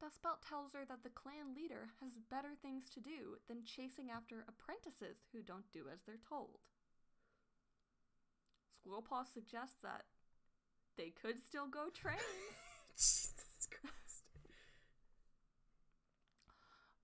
[0.00, 4.46] Dustpelt tells her that the clan leader has better things to do than chasing after
[4.48, 6.64] apprentices who don't do as they're told.
[8.80, 10.04] Squirrelpaw suggests that
[10.96, 12.16] they could still go train.
[12.96, 14.09] Jesus Christ.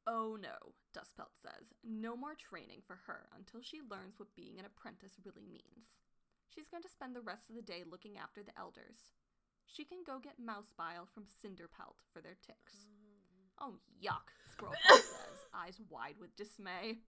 [0.07, 1.75] Oh no, Dustpelt says.
[1.83, 5.99] No more training for her until she learns what being an apprentice really means.
[6.47, 9.11] She's going to spend the rest of the day looking after the elders.
[9.67, 12.87] She can go get mouse bile from Cinderpelt for their ticks.
[13.61, 16.99] Oh, yuck, Squirrelpaw says, eyes wide with dismay.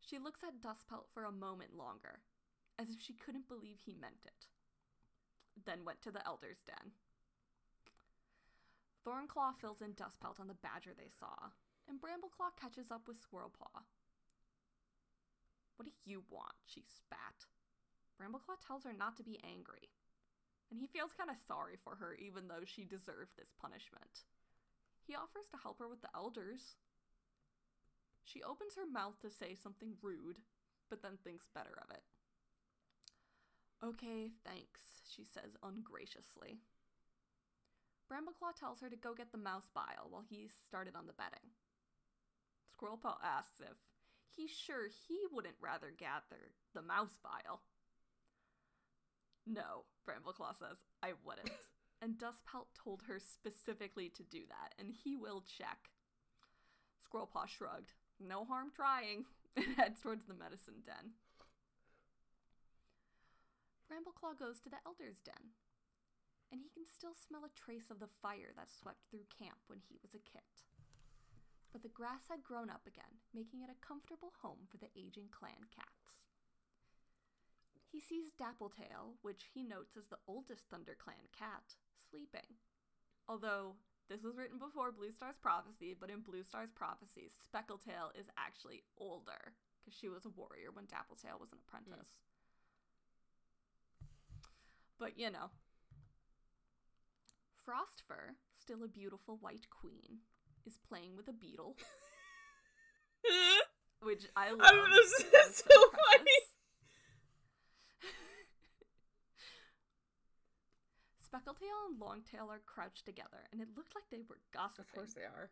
[0.00, 2.20] She looks at Dustpelt for a moment longer.
[2.78, 4.46] as if she couldn't believe he meant it.
[5.64, 6.92] Then went to the elder's den.
[9.06, 11.50] Thornclaw fills in Dustpelt on the badger they saw,
[11.88, 13.82] and Brambleclaw catches up with Squirrelpaw.
[15.76, 16.54] What do you want?
[16.66, 17.46] she spat.
[18.20, 19.90] Brambleclaw tells her not to be angry,
[20.70, 24.24] and he feels kind of sorry for her even though she deserved this punishment.
[25.06, 26.76] He offers to help her with the elders.
[28.24, 30.38] She opens her mouth to say something rude,
[30.88, 32.04] but then thinks better of it.
[33.82, 36.62] Okay, thanks, she says ungraciously.
[38.06, 41.50] Brambleclaw tells her to go get the mouse bile while he started on the bedding.
[42.72, 43.76] Squirrelpaw asks if
[44.28, 47.62] he's sure he wouldn't rather gather the mouse bile.
[49.46, 51.50] No, Brambleclaw says, I wouldn't.
[52.02, 55.90] and Dustpelt told her specifically to do that, and he will check.
[57.02, 57.92] Squirrelpaw shrugged.
[58.20, 59.24] No harm trying,
[59.56, 61.12] and heads towards the medicine den.
[63.90, 65.52] Brambleclaw goes to the Elder's Den,
[66.50, 69.80] and he can still smell a trace of the fire that swept through camp when
[69.84, 70.64] he was a kit.
[71.72, 75.32] But the grass had grown up again, making it a comfortable home for the aging
[75.32, 76.20] clan cats.
[77.90, 81.76] He sees Dappletail, which he notes as the oldest ThunderClan cat,
[82.10, 82.60] sleeping.
[83.28, 83.76] Although
[84.08, 89.98] this was written before Bluestar's Prophecy, but in Bluestar's Prophecy, Speckletail is actually older because
[89.98, 92.08] she was a warrior when Dappletail was an apprentice.
[94.00, 94.08] Mm.
[94.98, 95.50] But you know.
[97.64, 100.20] Frostfur, still a beautiful white queen,
[100.66, 101.76] is playing with a beetle.
[104.02, 104.60] which I love.
[104.62, 106.40] I this is so funny.
[111.32, 114.84] Speckletail and Longtail are crouched together, and it looked like they were gossiping.
[114.84, 115.50] Of course they are.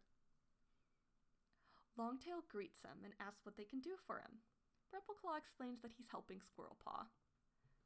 [1.97, 4.41] Longtail greets him and asks what they can do for him.
[4.91, 7.07] Brambleclaw explains that he's helping Squirrelpaw.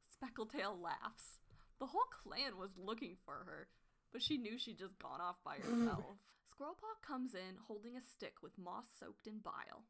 [0.09, 1.39] Speckletail laughs.
[1.79, 3.67] The whole clan was looking for her,
[4.11, 6.17] but she knew she'd just gone off by herself.
[6.55, 9.83] Squirrelpaw comes in holding a stick with moss soaked in bile.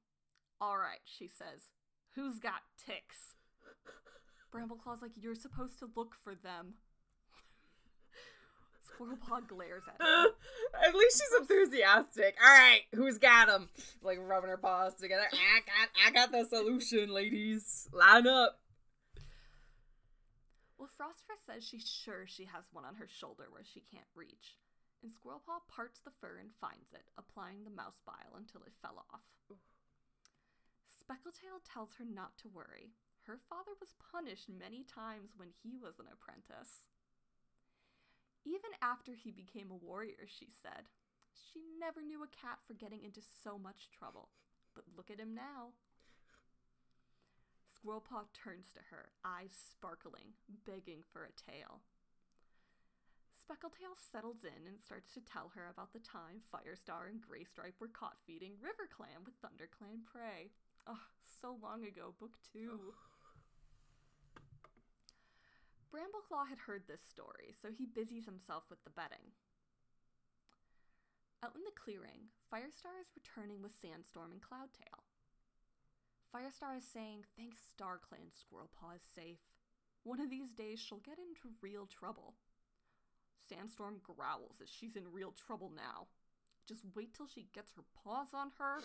[0.59, 1.69] All right, she says.
[2.15, 3.35] Who's got ticks?
[4.51, 6.75] Brambleclaw's like, You're supposed to look for them.
[8.89, 10.31] Squirrelpaw glares at him.
[10.87, 12.35] at least she's enthusiastic.
[12.43, 13.69] All right, who's got them?
[14.01, 15.27] Like rubbing her paws together.
[15.31, 17.89] I got, I got the solution, ladies.
[17.91, 18.59] Line up.
[20.77, 24.57] Well, Frostfur says she's sure she has one on her shoulder where she can't reach,
[25.05, 29.05] and Squirrelpaw parts the fur and finds it, applying the mouse bile until it fell
[29.13, 29.21] off.
[30.89, 32.97] Speckletail tells her not to worry.
[33.29, 36.89] Her father was punished many times when he was an apprentice.
[38.41, 40.89] Even after he became a warrior, she said,
[41.29, 44.29] she never knew a cat for getting into so much trouble.
[44.73, 45.77] But look at him now.
[47.69, 50.33] Squirrelpaw turns to her, eyes sparkling,
[50.65, 51.85] begging for a tale.
[53.45, 57.93] Speckletail settles in and starts to tell her about the time Firestar and Graystripe were
[57.93, 60.49] caught feeding RiverClan with ThunderClan prey.
[60.89, 62.97] Oh, so long ago, book two.
[65.93, 69.37] Brambleclaw had heard this story, so he busies himself with the bedding.
[71.45, 75.05] Out in the clearing, Firestar is returning with Sandstorm and Cloudtail.
[76.33, 79.45] Firestar is saying, Thanks, StarClan Squirrelpaw is safe.
[80.01, 82.33] One of these days she'll get into real trouble.
[83.49, 86.07] Sandstorm growls as she's in real trouble now.
[86.67, 88.81] Just wait till she gets her paws on her.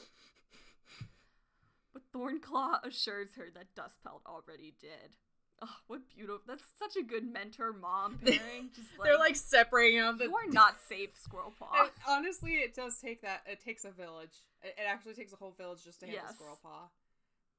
[1.92, 5.16] but Thornclaw assures her that Dustpelt already did.
[5.62, 6.40] Oh, what beautiful!
[6.46, 8.70] That's such a good mentor mom pairing.
[8.74, 10.18] Just like they're like separating them.
[10.20, 11.84] You are not safe, Squirrel Paw.
[11.84, 13.42] It, honestly, it does take that.
[13.46, 14.32] It takes a village.
[14.62, 16.34] It, it actually takes a whole village just to handle yes.
[16.34, 16.88] Squirrel Paw.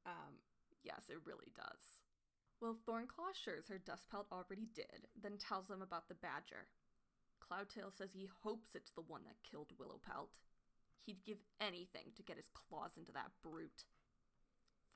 [0.08, 0.34] Um,
[0.84, 2.02] yes, it really does.
[2.60, 6.70] Well, Thornclaw assures her Dustpelt already did, then tells them about the badger.
[7.52, 10.40] Cloudtail says he hopes it's the one that killed Willowpelt.
[11.06, 13.84] He'd give anything to get his claws into that brute.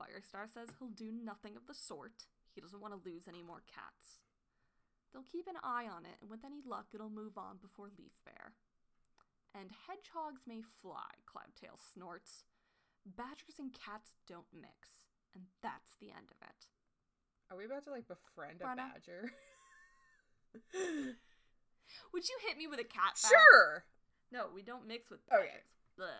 [0.00, 2.24] Firestar says he'll do nothing of the sort.
[2.54, 4.24] He doesn't want to lose any more cats.
[5.12, 8.52] They'll keep an eye on it, and with any luck, it'll move on before Leaf-bare.
[9.54, 12.44] And hedgehogs may fly, Cloudtail snorts.
[13.04, 16.68] Badgers and cats don't mix, and that's the end of it.
[17.50, 19.30] Are we about to like befriend a badger?
[22.12, 23.16] Would you hit me with a cat?
[23.16, 23.84] Sure.
[24.32, 25.20] No, we don't mix with.
[25.32, 25.62] Okay.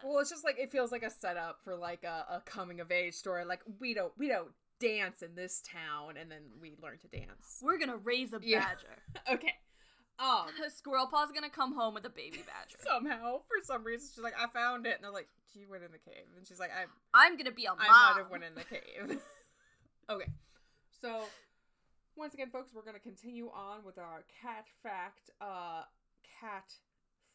[0.03, 2.91] Well, it's just like it feels like a setup for like a, a coming of
[2.91, 3.45] age story.
[3.45, 7.61] Like we don't we don't dance in this town, and then we learn to dance.
[7.63, 8.61] We're gonna raise a yeah.
[8.61, 9.03] badger.
[9.35, 9.55] okay.
[10.19, 12.77] Um, Squirrelpaw's gonna come home with a baby badger.
[12.81, 15.93] Somehow, for some reason, she's like, "I found it," and they're like, "She went in
[15.93, 17.81] the cave," and she's like, "I'm, I'm gonna be a mom.
[17.81, 19.21] I might have went in the cave."
[20.11, 20.31] okay,
[21.01, 21.25] so
[22.17, 25.31] once again, folks, we're going to continue on with our cat fact.
[25.41, 25.83] Uh,
[26.41, 26.73] cat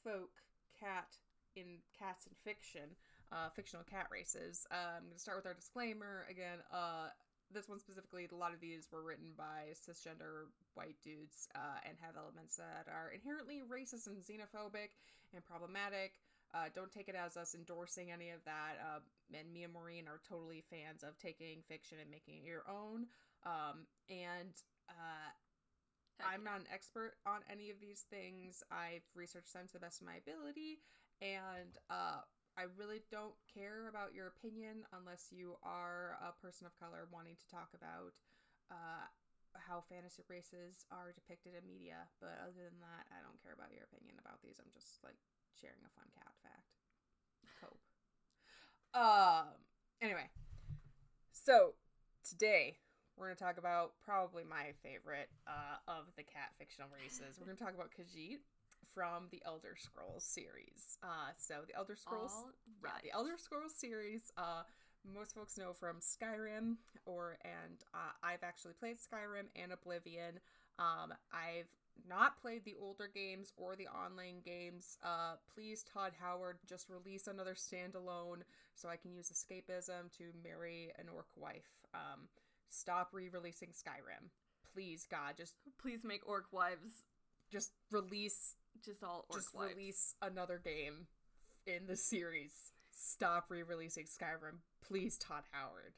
[0.04, 0.34] folk,
[0.78, 1.14] cat
[1.56, 2.98] in cats in fiction,
[3.32, 4.66] uh, fictional cat races.
[4.72, 6.60] Uh, I'm going to start with our disclaimer again.
[6.74, 7.14] Uh,
[7.54, 11.98] this one specifically, a lot of these were written by cisgender white dudes uh, and
[12.02, 14.98] have elements that are inherently racist and xenophobic
[15.36, 16.18] and problematic.
[16.54, 18.80] Uh, don't take it as us endorsing any of that.
[18.80, 19.00] Uh,
[19.38, 23.08] and me and Maureen are totally fans of taking fiction and making it your own.
[23.46, 24.54] Um, and
[24.90, 25.32] uh,
[26.22, 28.64] I'm not an expert on any of these things.
[28.70, 30.82] I've researched them to the best of my ability,
[31.22, 32.22] and uh,
[32.58, 37.40] I really don't care about your opinion unless you are a person of color wanting
[37.40, 38.14] to talk about
[38.70, 39.08] uh,
[39.58, 42.06] how fantasy races are depicted in media.
[42.20, 44.62] But other than that, I don't care about your opinion about these.
[44.62, 45.18] I'm just like
[45.58, 46.70] sharing a fun cat fact.
[47.58, 47.82] Cope.
[48.94, 49.58] Um.
[50.02, 50.30] Anyway,
[51.32, 51.78] so
[52.26, 52.81] today
[53.18, 57.38] we're going to talk about probably my favorite uh, of the cat fictional races.
[57.40, 58.40] We're going to talk about Khajiit
[58.94, 60.98] from the Elder Scrolls series.
[61.04, 62.32] Uh, so the Elder Scrolls,
[62.82, 62.92] right.
[63.04, 64.32] yeah, the Elder Scrolls series.
[64.38, 64.64] Uh,
[65.16, 70.40] most folks know from Skyrim, or and uh, I've actually played Skyrim and Oblivion.
[70.80, 71.70] Um, I've
[72.08, 74.98] not played the older games or the online games.
[75.04, 78.42] Uh, please, Todd Howard, just release another standalone
[78.74, 81.70] so I can use escapism to marry an orc wife.
[81.94, 82.28] Um,
[82.72, 84.30] stop re-releasing Skyrim.
[84.74, 87.04] Please, God, just Please make orc wives
[87.52, 88.56] just release
[88.86, 89.74] just all orc just wives.
[89.76, 91.08] release another game
[91.68, 92.72] in the series.
[92.92, 94.60] Stop re-releasing Skyrim.
[94.82, 95.94] Please, Todd Howard.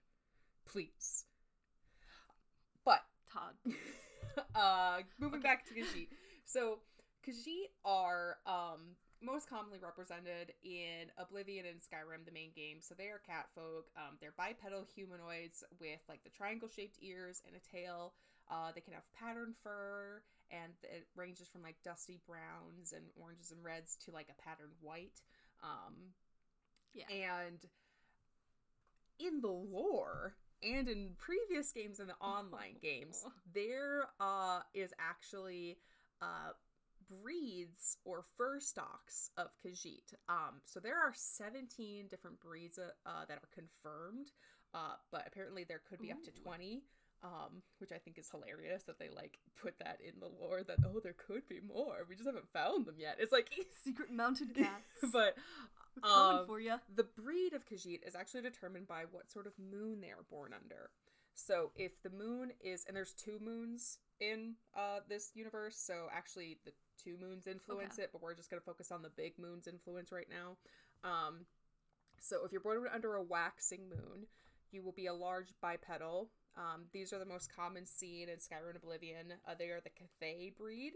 [0.66, 1.26] Please.
[2.84, 3.54] But Todd.
[4.56, 5.48] uh moving Okay.
[5.48, 6.08] back to Khajiit.
[6.46, 6.80] So
[7.28, 12.78] Khajiit are um most commonly represented in Oblivion and Skyrim, the main game.
[12.82, 13.88] So they are cat folk.
[13.98, 18.14] Um, they're bipedal humanoids with like the triangle shaped ears and a tail.
[18.52, 23.52] Uh, they can have patterned fur, and it ranges from like dusty browns and oranges
[23.52, 25.22] and reds to like a patterned white.
[25.64, 26.14] Um,
[26.94, 27.06] Yeah.
[27.10, 27.66] and
[29.20, 35.78] in the lore and in previous games in the online games, there uh, is actually
[36.22, 36.52] uh,
[37.08, 40.14] breeds or fur stocks of Khajiit.
[40.30, 44.32] Um, so there are 17 different breeds uh, uh, that are confirmed,
[44.74, 46.84] uh, but apparently there could be up to 20.
[47.24, 50.80] Um, which I think is hilarious that they like put that in the lore that
[50.86, 53.16] oh there could be more we just haven't found them yet.
[53.18, 53.50] It's like
[53.86, 55.10] Secret mountain cats.
[55.14, 55.38] but
[56.04, 56.76] We're um, for you.
[56.94, 60.52] the breed of Khajiit is actually determined by what sort of moon they are born
[60.54, 60.90] under.
[61.34, 64.00] So if the moon is, and there's two moons
[64.32, 66.72] in uh, this universe, so actually the
[67.04, 70.12] two moons influence it, but we're just going to focus on the big moon's influence
[70.12, 70.58] right now.
[71.04, 71.46] Um,
[72.20, 74.28] so if you're born under a waxing moon,
[74.72, 76.30] you will be a large bipedal.
[76.56, 79.34] Um, these are the most common seen in Skyrim and Oblivion.
[79.48, 80.94] Uh, they are the Cathay breed.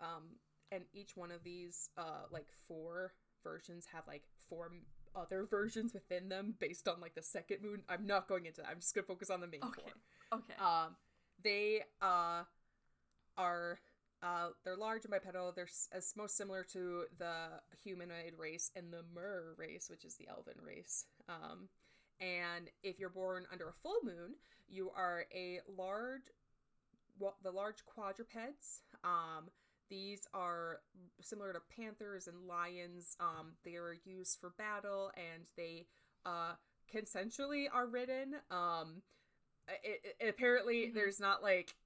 [0.00, 0.36] Um,
[0.70, 4.70] and each one of these, uh, like four versions, have like four
[5.16, 7.82] other versions within them based on like the second moon.
[7.88, 8.68] I'm not going into that.
[8.70, 9.82] I'm just gonna focus on the main Okay.
[9.82, 10.38] four.
[10.40, 10.54] Okay.
[10.62, 10.96] Um,
[11.42, 12.42] they uh
[13.38, 13.80] are
[14.22, 15.52] uh they're large and bipedal.
[15.52, 20.28] They're as most similar to the humanoid race and the Mer race, which is the
[20.28, 21.06] Elven race.
[21.28, 21.68] Um,
[22.20, 24.34] and if you're born under a full moon,
[24.68, 26.32] you are a large,
[27.18, 28.82] well, the large quadrupeds.
[29.04, 29.50] Um,
[29.88, 30.80] these are
[31.20, 33.16] similar to panthers and lions.
[33.20, 35.86] Um, they are used for battle, and they
[36.26, 36.54] uh
[36.92, 38.34] consensually are ridden.
[38.50, 39.02] Um,
[39.84, 40.94] it, it, apparently Mhm.
[40.94, 41.76] there's not like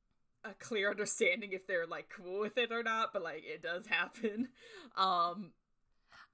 [0.44, 3.86] a clear understanding if they're like cool with it or not, but like it does
[3.86, 4.48] happen.
[4.96, 5.52] Um,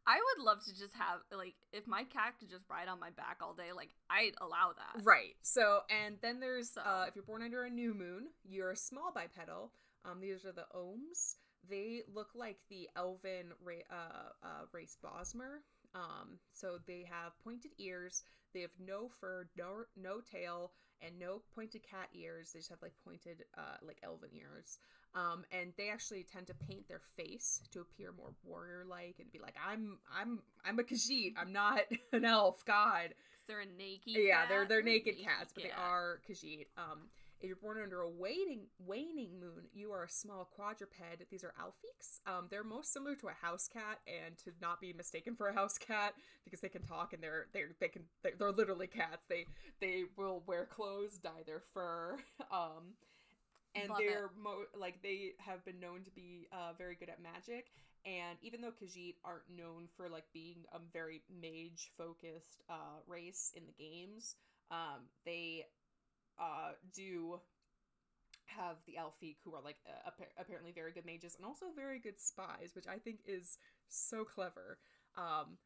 [0.07, 3.11] I would love to just have like if my cat could just ride on my
[3.11, 5.05] back all day, like I'd allow that.
[5.05, 5.37] right.
[5.43, 8.77] So and then there's So- uh, if you're born under a new moon, you're a
[8.77, 9.71] small bipedal.
[10.05, 11.37] Um, these are the Ohmes.
[11.69, 15.59] They look like the elven ra- uh, uh, race Bosmer.
[15.95, 18.23] Um, so they have pointed ears.
[18.55, 20.73] They have no fur, no no tail,
[21.05, 22.51] and no pointed cat ears.
[22.53, 24.79] They just have like pointed uh, like elven ears.
[25.15, 29.39] Um, and they actually tend to paint their face to appear more warrior-like and be
[29.39, 31.35] like, "I'm I'm I'm a Khajiit.
[31.41, 31.81] I'm not
[32.13, 33.15] an elf God.
[33.47, 34.03] they're a naked.
[34.15, 36.67] yeah, they're they're naked naked cats, but they are Khajiit.
[36.77, 37.09] Um,
[37.41, 40.97] if you're born under a waning waning moon, you are a small quadruped.
[41.31, 42.21] These are Alfiqs.
[42.27, 45.55] Um, they're most similar to a house cat, and to not be mistaken for a
[45.55, 46.15] house cat
[46.45, 49.27] because they can talk and they're they're they can they're, they're literally cats.
[49.29, 49.47] They
[49.81, 52.19] they will wear clothes, dye their fur.
[52.51, 52.95] Um,
[53.75, 57.23] and Love they're mo- like they have been known to be uh, very good at
[57.23, 57.67] magic.
[58.07, 63.53] And even though Khajiit aren't known for like being a very mage focused uh, race
[63.55, 64.37] in the games,
[64.71, 65.67] um, they
[66.39, 67.41] uh, do
[68.47, 71.99] have the Alfiq, who are like uh, appa- apparently very good mages and also very
[71.99, 73.59] good spies, which I think is
[73.89, 74.79] so clever.
[75.17, 75.59] Um,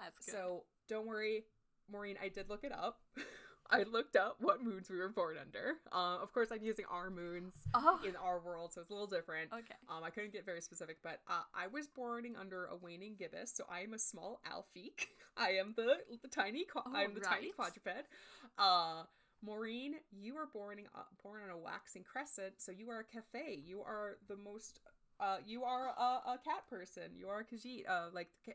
[0.00, 0.32] That's good.
[0.32, 1.44] so don't worry,
[1.90, 2.16] Maureen.
[2.22, 3.00] I did look it up.
[3.70, 5.74] I looked up what moons we were born under.
[5.90, 9.08] Uh, of course, I'm using our moons oh, in our world, so it's a little
[9.08, 9.52] different.
[9.52, 9.74] okay.
[9.88, 13.52] Um, I couldn't get very specific, but uh, I was born under a waning gibbous,
[13.52, 15.06] so I am a small Alfiq.
[15.36, 18.08] I am the the tiny Oh, I'm the tiny quadruped.
[18.56, 19.02] Uh,
[19.44, 23.60] Maureen, you are born uh, born on a waxing crescent, so you are a Cathay.
[23.64, 24.80] You are the most.
[25.20, 27.14] Uh, you are a, a cat person.
[27.16, 27.88] You are a Khajiit.
[27.88, 28.52] Uh, like ca-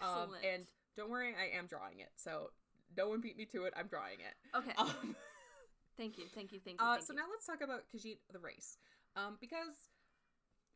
[0.00, 0.44] um, Excellent.
[0.44, 0.66] and
[0.96, 2.10] don't worry, I am drawing it.
[2.16, 2.50] So
[2.96, 3.74] no one beat me to it.
[3.76, 4.56] I'm drawing it.
[4.56, 4.72] okay.
[4.78, 5.16] Um,
[5.96, 6.24] thank you.
[6.34, 6.60] Thank you.
[6.64, 6.86] Thank you.
[6.86, 7.18] uh, thank so you.
[7.18, 8.78] now let's talk about Khajiit the race,
[9.16, 9.90] um, because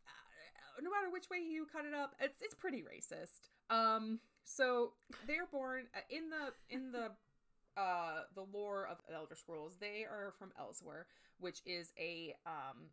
[0.06, 3.48] uh, no matter which way you cut it up, it's it's pretty racist.
[3.70, 4.92] Um, so
[5.26, 7.12] they're born uh, in the in the
[7.76, 9.76] uh the lore of Elder Scrolls.
[9.78, 11.04] They are from Elsweyr,
[11.38, 12.90] which is a um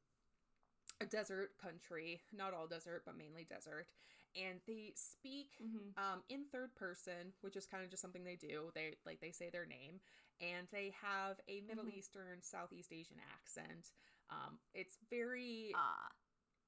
[1.02, 3.88] a desert country, not all desert, but mainly desert,
[4.36, 5.96] and they speak Mhm.
[5.98, 8.72] um, in third person, which is kind of just something they do.
[8.74, 10.02] They like they say their name,
[10.42, 11.94] and they have a Middle Mhm.
[11.98, 13.92] Eastern, Southeast Asian accent.
[14.30, 16.10] Um, it's very Ah.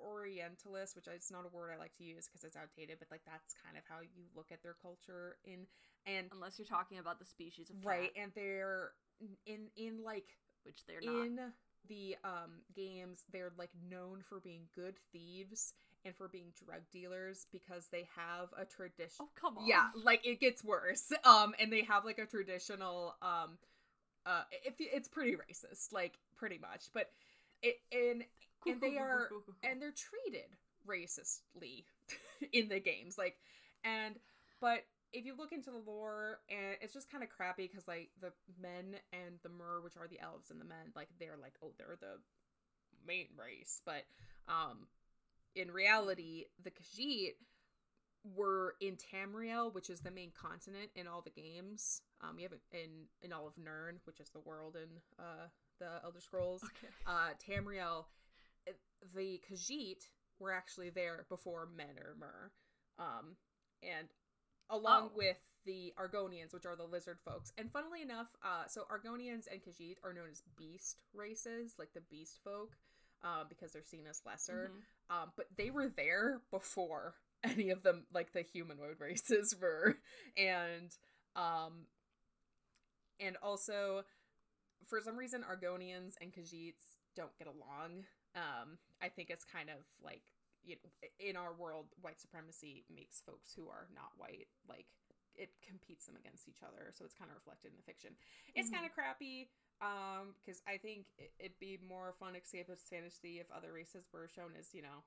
[0.01, 3.21] Orientalist, which is not a word I like to use because it's outdated, but like
[3.25, 5.67] that's kind of how you look at their culture in
[6.05, 8.91] and unless you're talking about the species of cat, right, and they're
[9.45, 11.25] in in like which they're not.
[11.25, 11.39] in
[11.87, 15.73] the um games they're like known for being good thieves
[16.05, 19.67] and for being drug dealers because they have a tradition oh come on.
[19.67, 23.57] yeah like it gets worse um and they have like a traditional um
[24.25, 27.09] uh if it's pretty racist like pretty much but
[27.63, 28.21] it Cool,
[28.67, 29.29] and they are-
[29.63, 30.49] and they're treated
[30.87, 31.85] racistly
[32.53, 33.37] in the games like
[33.83, 34.15] and
[34.59, 34.83] but
[35.13, 38.31] if you look into the lore and it's just kind of crappy because like the
[38.61, 41.71] men and the mer which are the elves and the men like they're like oh
[41.77, 42.17] they're the
[43.05, 43.81] main race.
[43.85, 44.05] But
[44.47, 44.87] um
[45.55, 47.33] in reality the khajiit
[48.35, 52.01] were in tamriel which is the main continent in all the games.
[52.21, 54.89] Um you have it in in all of Nirn which is the world in
[55.19, 55.47] uh
[55.79, 56.63] the elder scrolls.
[56.63, 56.93] Okay.
[57.07, 58.05] uh Tamriel,
[59.13, 60.07] the Khajiit
[60.39, 62.51] were actually there before Men or Mer,
[62.99, 63.37] um,
[63.83, 64.07] and
[64.69, 65.17] along Oh.
[65.17, 67.51] with the Argonians, which are the lizard folks.
[67.57, 72.01] And funnily enough, uh, so Argonians and Khajiit are known as beast races, like the
[72.01, 72.75] beast folk,
[73.23, 74.71] uh, because they're seen as lesser.
[74.73, 75.13] Mhm.
[75.15, 79.99] Um, but they were there before any of them, like the humanoid races, were,
[80.37, 80.95] and
[81.35, 81.87] um,
[83.19, 84.03] and also
[84.87, 88.05] for some reason Argonians and Khajiits don't get along.
[88.35, 90.21] Um, I think it's kind of like
[90.63, 94.85] you know, in our world, white supremacy makes folks who are not white like
[95.33, 98.15] it competes them against each other, so it's kind of reflected in the fiction.
[98.53, 98.73] It's Mhm.
[98.73, 99.49] kind of crappy
[99.81, 104.27] um because I think it- it'd be more fun escapist fantasy if other races were
[104.27, 105.03] shown as you know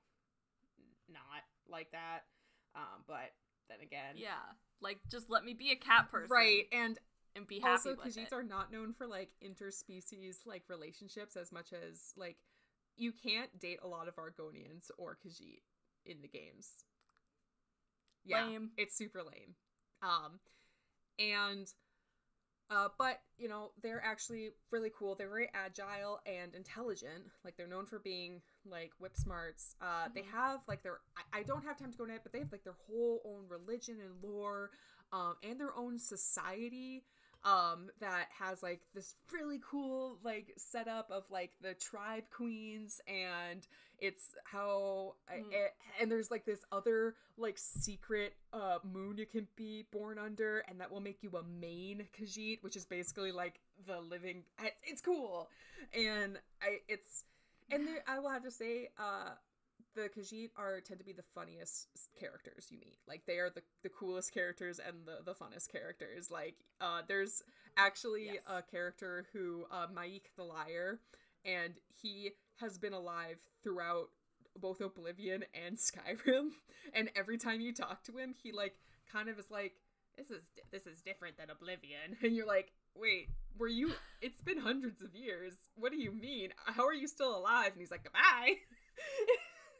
[1.07, 2.27] not like that.
[2.75, 3.33] Um, but
[3.69, 4.53] then again, Yeah.
[4.81, 6.29] Like just let me be a cat person.
[6.31, 6.99] right, and
[7.35, 11.71] And be happy also Khajiits are not known for like interspecies like relationships as much
[11.73, 12.37] as like
[12.97, 15.61] you can't date a lot of Argonians or Khajiit
[16.05, 16.85] in the games.
[18.23, 18.71] Yeah, Lame.
[18.77, 19.55] it's super lame.
[20.01, 20.39] Um,
[21.19, 21.67] and
[22.71, 25.15] uh, but you know they're actually really cool.
[25.15, 27.25] They're very agile and intelligent.
[27.43, 29.75] Like they're known for being like whip smarts.
[29.79, 30.31] Uh, They Mhm.
[30.31, 32.51] have like their I, I don't have time to go into it, but they have
[32.51, 34.71] like their whole own religion and lore,
[35.11, 37.05] um, and their own society.
[37.45, 43.65] Um, that has like this really cool like setup of like the tribe queens and
[43.99, 45.53] it's how Mm.
[45.53, 45.67] eh,
[46.01, 50.81] and there's like this other like secret uh moon you can be born under and
[50.81, 54.43] that will make you a Mane Khajiit which is basically like the living
[54.83, 55.47] it's cool
[55.93, 57.25] and I it's
[57.71, 59.29] and there, I will have to say uh
[59.95, 61.87] the Khajiit are tend to be the funniest
[62.19, 62.97] characters you meet.
[63.07, 66.29] Like they are the, the coolest characters and the, the funnest characters.
[66.29, 67.41] Like uh there's
[67.77, 68.43] actually Yes.
[68.47, 70.99] a character who uh M'aiq the liar
[71.43, 74.09] and he has been alive throughout
[74.59, 76.49] both Oblivion and Skyrim
[76.93, 78.75] and every time you talk to him he like
[79.11, 79.73] kind of is like
[80.17, 83.91] this is this is different than Oblivion and you're like wait were you
[84.21, 87.79] it's been hundreds of years what do you mean how are you still alive and
[87.81, 88.55] he's like goodbye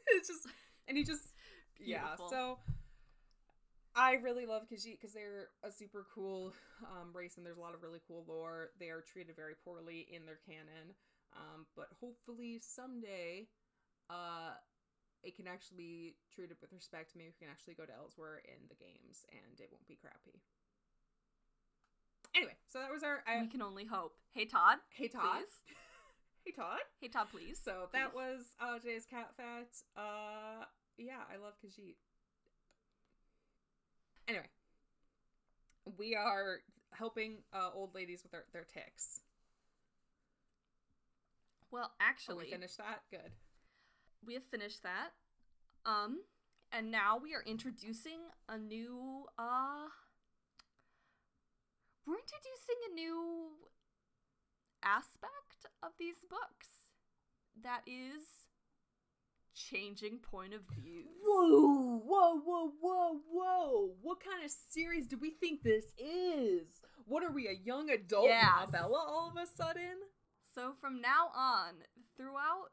[0.16, 0.46] it's just
[0.88, 1.34] and he just
[1.80, 2.58] yeah so
[3.96, 6.52] I really love Khajiit because they're a super cool
[6.84, 8.70] um, race and there's a lot of really cool lore.
[8.78, 10.92] They are treated very poorly in their canon,
[11.32, 13.48] um, but hopefully someday
[14.10, 14.52] uh,
[15.24, 17.16] it can actually be treated with respect.
[17.16, 20.44] Maybe we can actually go to Elsweyr in the games and it won't be crappy.
[22.36, 23.24] Anyway, so that was our.
[23.26, 24.12] I, we can only hope.
[24.32, 24.76] Hey Todd.
[24.90, 25.48] hey Todd.
[26.46, 26.78] Hey Todd.
[27.00, 27.60] Hey Todd, please.
[27.62, 28.14] So that Please.
[28.14, 29.78] was uh, today's cat fact.
[29.96, 30.64] Uh,
[30.96, 31.96] yeah, I love Khajiit.
[34.28, 34.46] Anyway,
[35.98, 36.60] we are
[36.92, 39.22] helping uh, old ladies with their, their ticks.
[41.72, 43.02] Well, Oh, actually, we finished that.
[43.10, 43.32] Good.
[44.24, 45.10] we have finished that.
[45.84, 46.20] Um,
[46.70, 49.86] and now we are introducing a new uh
[52.06, 53.50] we're introducing a new
[54.86, 56.68] aspect of these books
[57.62, 58.22] that is
[59.54, 61.04] changing point of view.
[61.24, 63.90] Whoa, whoa, whoa, whoa, whoa!
[64.02, 66.66] What kind of series do we think this is?
[67.06, 68.66] What are we, a young adult Yes.
[68.66, 69.96] novella all of a sudden?
[70.54, 71.74] So from now on,
[72.16, 72.68] throughout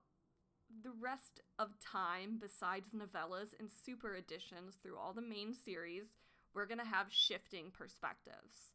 [0.84, 6.08] the rest of time, besides novellas and super editions through all the main series,
[6.54, 8.73] we're gonna have shifting perspectives.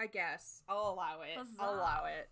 [0.00, 1.36] I guess I'll allow it.
[1.60, 2.28] I'll allow it.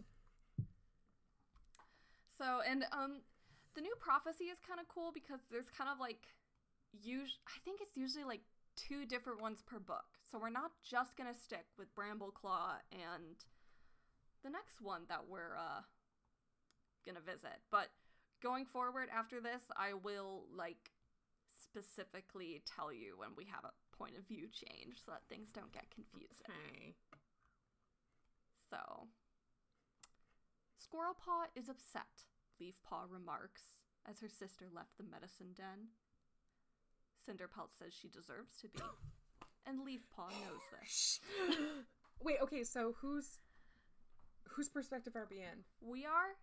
[2.38, 3.20] So and um
[3.74, 6.26] the new prophecy is kind of cool because there's kind of like
[7.04, 8.40] us- I think it's usually like
[8.76, 10.06] two different ones per book.
[10.30, 13.36] So we're not just going to stick with Brambleclaw and
[14.42, 15.82] the next one that we're uh
[17.04, 17.60] going to visit.
[17.70, 17.88] But
[18.42, 20.90] going forward after this, I will like
[21.52, 25.72] specifically tell you when we have a point of view change so that things don't
[25.72, 26.46] get confusing.
[26.48, 26.94] Okay.
[28.70, 29.08] So,
[30.78, 32.24] Squirrelpaw is upset,
[32.60, 33.62] Leafpaw remarks
[34.08, 35.88] as her sister left the medicine den.
[37.26, 38.80] Cinderpelt says she deserves to be,
[39.66, 41.20] and Leafpaw knows this.
[42.20, 43.40] Wait, okay, so who's
[44.48, 45.64] whose perspective are we in?
[45.80, 46.36] We are.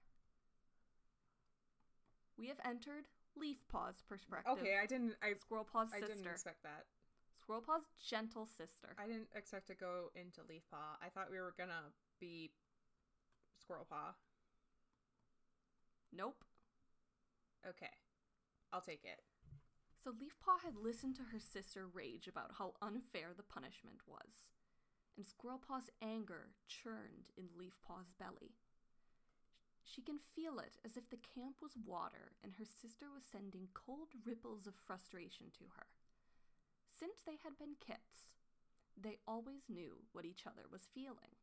[2.38, 3.08] We have entered
[3.38, 4.52] Leafpaw's perspective.
[4.60, 6.16] Okay, I didn't I Squirrelpaw's I sister.
[6.16, 6.86] didn't expect that.
[7.42, 8.96] Squirrelpaw's gentle sister.
[8.98, 10.98] I didn't expect to go into Leafpaw.
[11.02, 12.52] I thought we were gonna be
[13.60, 14.16] Squirrel Paw?
[16.12, 16.44] Nope.
[17.68, 17.92] Okay.
[18.72, 19.22] I'll take it.
[20.04, 24.46] So Leafpaw had listened to her sister rage about how unfair the punishment was,
[25.18, 28.54] and Squirrelpaw's anger churned in Leafpaw's belly.
[29.84, 33.70] She can feel it as if the camp was water and her sister was sending
[33.74, 35.88] cold ripples of frustration to her.
[37.00, 38.30] Since they had been kits,
[38.98, 41.38] they always knew what each other was feeling.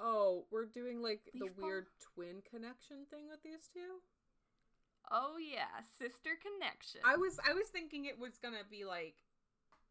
[0.00, 1.62] Oh, we're doing like the Leafpaw?
[1.62, 4.00] weird twin connection thing with these two?
[5.10, 7.00] Oh yeah, sister connection.
[7.04, 9.16] I was I was thinking it was gonna be like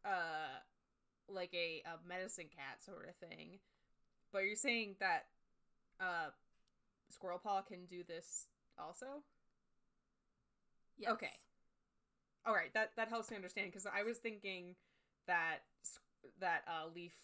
[0.04, 0.60] uh
[1.28, 3.58] like a, a medicine cat sort of thing.
[4.32, 5.26] But you're saying that
[6.00, 6.30] uh
[7.10, 8.46] Squirrel Paw can do this
[8.78, 9.22] also?
[10.96, 11.10] Yes.
[11.12, 11.32] Okay.
[12.46, 14.76] All right, that that helps me understand because I was thinking
[15.26, 15.58] that
[16.40, 17.14] that uh Leaf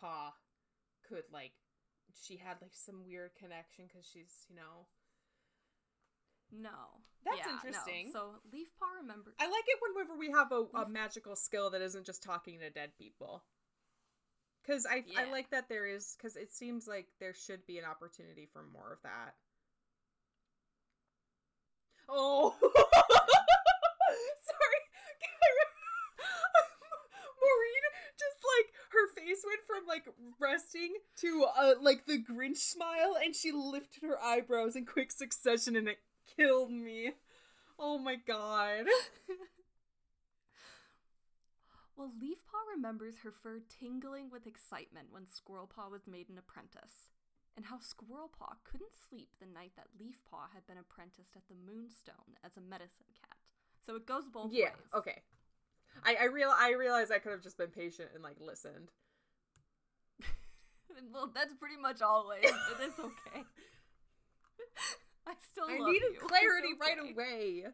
[0.00, 0.34] Paw
[1.08, 1.52] could like
[2.22, 4.86] she had like some weird connection because she's you know
[6.52, 7.02] No.
[7.24, 7.52] That's Yeah, no.
[7.54, 8.10] interesting.
[8.12, 12.06] So Leafpaw remember I like it whenever we have a, a magical skill that isn't
[12.06, 13.42] just talking to dead people.
[14.62, 17.84] Because I, I like that there is, because it seems like there should be an
[17.84, 19.34] opportunity for more of that.
[22.08, 22.54] Oh!
[22.60, 22.72] Sorry!
[27.38, 27.84] Maureen
[28.18, 30.04] just like her face went from like
[30.38, 35.76] resting to uh like the Grinch smile and she lifted her eyebrows in quick succession
[35.76, 35.98] and it
[36.36, 37.12] killed me.
[37.78, 38.86] Oh my god.
[41.96, 47.08] Well, Leafpaw remembers her fur tingling with excitement when Squirrelpaw was made an apprentice,
[47.56, 52.36] and how Squirrelpaw couldn't sleep the night that Leafpaw had been apprenticed at the Moonstone
[52.44, 53.38] as a medicine cat.
[53.86, 54.92] So it goes both Yeah, ways.
[54.94, 55.22] okay.
[56.04, 58.90] I I real I realize I could have just been patient and like listened.
[61.12, 62.44] well, that's pretty much always.
[62.44, 63.44] It is okay.
[65.26, 66.20] I still I needed you.
[66.20, 67.64] It's clarity right away.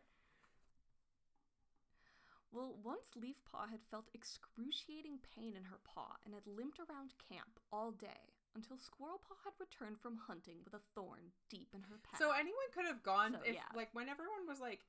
[2.53, 7.57] Well, once Leafpaw had felt excruciating pain in her paw and had limped around camp
[7.73, 12.21] all day until Squirrelpaw had returned from hunting with a thorn deep in her pack.
[12.21, 13.73] So anyone could have gone So, if yeah.
[13.75, 14.85] like when everyone was like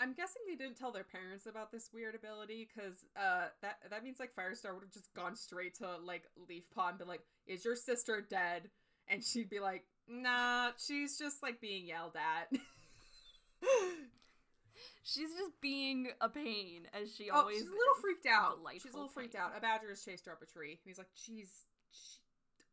[0.00, 4.02] I'm guessing they didn't tell their parents about this weird ability because uh that that
[4.02, 7.22] means like Firestar would have just gone straight to like Leaf Leafpaw and been like,
[7.46, 8.70] "Is your sister dead?"
[9.08, 12.50] And she'd be like, "Nah, she's just like being yelled at."
[15.02, 18.00] She's just being a pain, as she oh, always she's a little is.
[18.00, 18.58] freaked out.
[18.74, 19.42] She's a little freaked pain.
[19.42, 19.56] out.
[19.56, 20.72] A badger has chased her up a tree.
[20.72, 22.20] And he's like, "Jeez, she,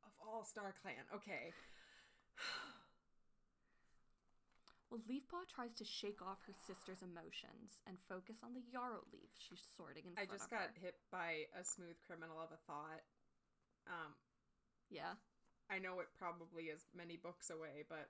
[0.06, 1.54] of all Star Clan, okay."
[5.06, 9.62] Leafpaw tries to shake off her sister's emotions and focus on the yarrow leaf she's
[9.78, 10.82] sorting in I front just of got her.
[10.82, 13.04] hit by a smooth criminal of a thought.
[13.88, 14.16] Um,
[14.90, 15.16] Yeah.
[15.70, 18.08] I know it probably is many books away, but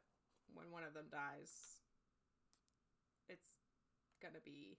[0.54, 1.82] when one of them dies,
[3.28, 3.50] it's
[4.22, 4.78] gonna be.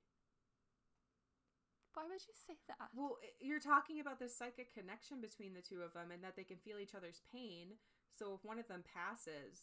[1.95, 2.91] Why would you say that?
[2.95, 6.45] Well, you're talking about this psychic connection between the two of them and that they
[6.45, 7.75] can feel each other's pain.
[8.15, 9.59] So if one of them passes,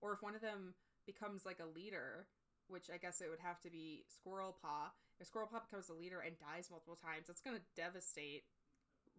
[0.00, 0.74] or if one of them
[1.12, 2.26] becomes like a leader,
[2.68, 5.94] which I guess it would have to be Squirrel Paw, if Squirrel Paw becomes a
[5.94, 8.44] leader and dies multiple times, that's gonna devastate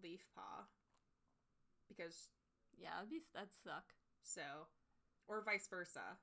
[0.03, 0.65] Leaf Paw.
[1.87, 2.29] Because
[2.77, 3.93] Yeah, that'd, be, that'd suck.
[4.23, 4.41] so,
[5.27, 6.17] or vice versa.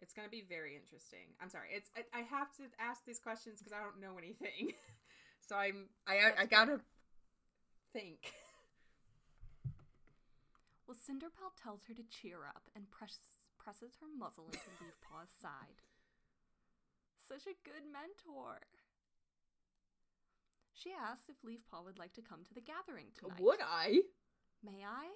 [0.00, 1.30] It's gonna be very interesting.
[1.40, 1.68] I'm sorry.
[1.72, 4.74] It's I, I have to ask these questions because I don't know anything.
[5.40, 6.80] so I'm I I, I gotta
[7.92, 8.32] think.
[10.86, 13.16] Well, Cinderpelt tells her to cheer up and press,
[13.62, 15.86] presses her muzzle into Leafpaw's side.
[17.22, 18.58] Such a good mentor.
[20.74, 23.38] She asks if Leafpaw would like to come to the gathering tonight.
[23.40, 24.02] Would I?
[24.64, 25.14] May I?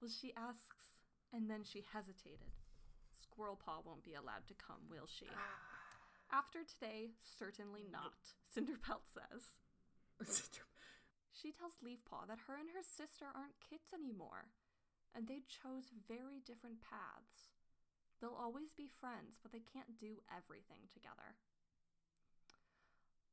[0.00, 1.00] Well, she asks,
[1.32, 2.52] and then she hesitated.
[3.20, 5.26] Squirrel Paw won't be allowed to come, will she?
[6.32, 9.56] After today, certainly not, Cinderpelt says.
[11.32, 14.52] She tells Leafpaw that her and her sister aren't kids anymore,
[15.14, 17.50] and they chose very different paths.
[18.20, 21.40] They'll always be friends, but they can't do everything together.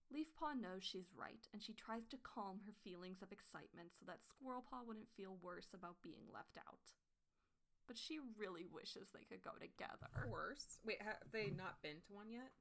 [0.07, 4.23] Leafpaw knows she's right, and she tries to calm her feelings of excitement so that
[4.23, 6.95] Squirrelpaw wouldn't feel worse about being left out.
[7.88, 10.32] But she really wishes they could go together.
[10.32, 10.80] Worse.
[10.88, 12.51] Wait, have they not been to one yet?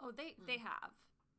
[0.00, 0.68] Oh, they they hmm.
[0.68, 0.92] have.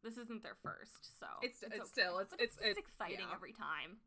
[0.04, 3.34] This isn't their first, so It's- it's still it's, it's, it's, it's- exciting yeah.
[3.36, 4.01] every time.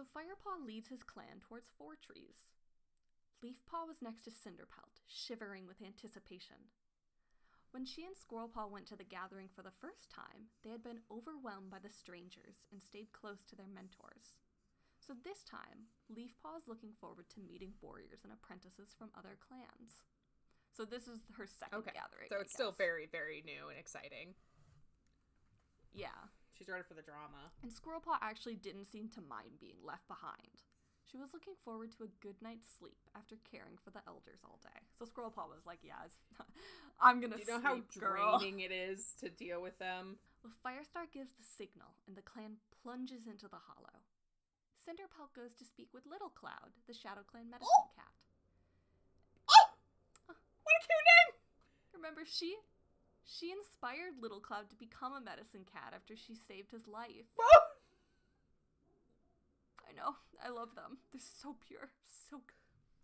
[0.00, 2.56] So Firepaw leads his clan towards Four Trees.
[3.44, 6.72] Leafpaw was next to Cinderpelt, shivering with anticipation.
[7.76, 11.04] When she and Squirrelpaw went to the gathering for the first time, they had been
[11.12, 14.40] overwhelmed by the strangers and stayed close to their mentors.
[15.04, 20.00] So this time, Leafpaw is looking forward to meeting warriors and apprentices from other clans.
[20.72, 21.92] So this is her second Okay.
[21.92, 22.32] gathering.
[22.32, 24.32] So it's still very, very new and exciting.
[25.92, 26.32] yeah.
[26.60, 27.48] She's ready for the drama.
[27.64, 30.60] And Squirrelpaw actually didn't seem to mind being left behind.
[31.08, 34.60] She was looking forward to a good night's sleep after caring for the elders all
[34.60, 34.84] day.
[35.00, 36.04] So Squirrelpaw was like, "Yeah,
[37.00, 40.20] I'm gonna Do you know sleep, how girl." draining it is to deal with them?
[40.44, 44.00] Well, Firestar gives the signal, and the clan plunges into the hollow.
[44.88, 47.92] Cinderpelt goes to speak with Little Cloud, the Shadow Clan medicine Oh!
[47.92, 48.08] cat.
[49.52, 49.68] Oh!
[50.32, 51.30] What a cute name!
[51.92, 52.56] Remember, she
[53.24, 57.30] she inspired Little Cloud to become a medicine cat after she saved his life.
[59.86, 60.98] I know, I love them.
[61.12, 62.58] They're so pure, so good.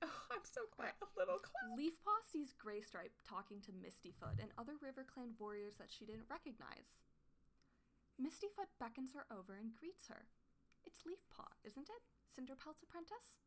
[0.05, 0.93] Oh, I'm so glad.
[1.17, 1.73] Little clown.
[1.73, 7.01] Leafpaw sees Graystripe talking to Mistyfoot and other River Clan warriors that she didn't recognize.
[8.21, 10.29] Mistyfoot beckons her over and greets her.
[10.85, 12.03] It's Leafpaw, isn't it?
[12.29, 13.41] Cinderpelt's apprentice?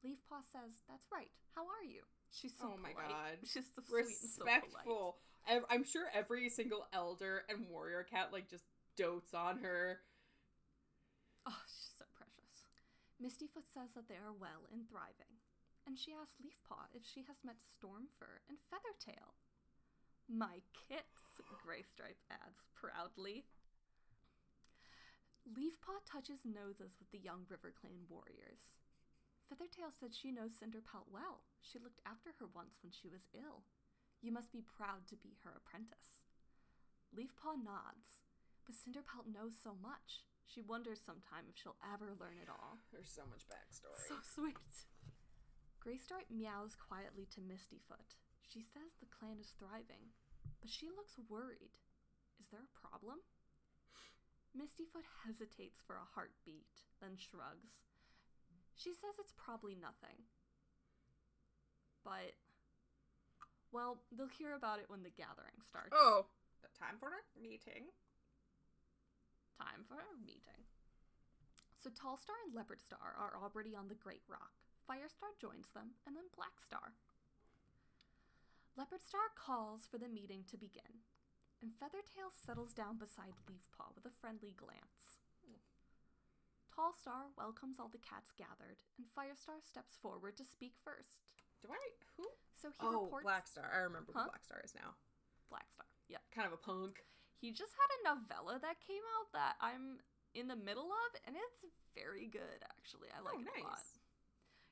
[0.00, 1.30] Leafpaw says, That's right.
[1.54, 2.02] How are you?
[2.32, 3.12] She's so Oh my polite.
[3.12, 3.36] God.
[3.44, 4.88] She's so sweet and so polite.
[5.46, 8.66] Ev- I'm sure every single elder and warrior cat like just
[8.96, 10.00] dotes on her.
[11.46, 12.66] Oh, she's so precious.
[13.22, 15.38] Mistyfoot says that they are well and thriving,
[15.86, 19.38] and she asks Leafpaw if she has met Stormfur and Feathertail.
[20.26, 23.46] My kits, Graystripe adds proudly.
[25.46, 28.66] Leafpaw touches noses with the young River Clan warriors.
[29.46, 31.46] Feathertail said she knows Cinderpelt well.
[31.62, 33.62] She looked after her once when she was ill.
[34.22, 36.24] You must be proud to be her apprentice.
[37.14, 38.26] Leafpaw nods,
[38.66, 40.26] but Cinderpelt knows so much.
[40.46, 42.78] She wonders sometime if she'll ever learn it all.
[42.92, 44.02] There's so much backstory.
[44.08, 44.86] So sweet.
[45.82, 48.18] Graystripe meows quietly to Mistyfoot.
[48.42, 50.10] She says the clan is thriving,
[50.58, 51.78] but she looks worried.
[52.42, 53.22] Is there a problem?
[54.56, 57.86] Mistyfoot hesitates for a heartbeat, then shrugs.
[58.74, 60.26] She says it's probably nothing.
[62.04, 62.38] But,
[63.72, 65.94] well, they'll hear about it when the gathering starts.
[65.94, 66.26] oh,
[66.78, 67.88] time for our meeting.
[69.56, 70.68] Time for a meeting.
[71.80, 74.52] So Tallstar and Leopardstar are already on the Great Rock.
[74.84, 76.94] Firestar joins them, and then Blackstar.
[78.76, 81.00] Leopardstar calls for the meeting to begin,
[81.62, 85.16] and Feathertail settles down beside Leafpaw with a friendly glance.
[86.76, 91.24] Tallstar welcomes all the cats gathered, and Firestar steps forward to speak first.
[91.62, 91.78] Do I
[92.16, 92.24] who?
[92.56, 93.68] So he Oh, reports Blackstar.
[93.72, 94.24] I remember Huh?
[94.24, 94.94] who Blackstar is now.
[95.52, 95.86] Blackstar.
[96.08, 96.18] Yeah.
[96.34, 97.04] Kind of a punk.
[97.40, 100.00] He just had a novella that came out that I'm
[100.34, 103.08] in the middle of, and it's very good, actually.
[103.16, 103.64] I like oh, it nice.
[103.64, 103.78] a lot.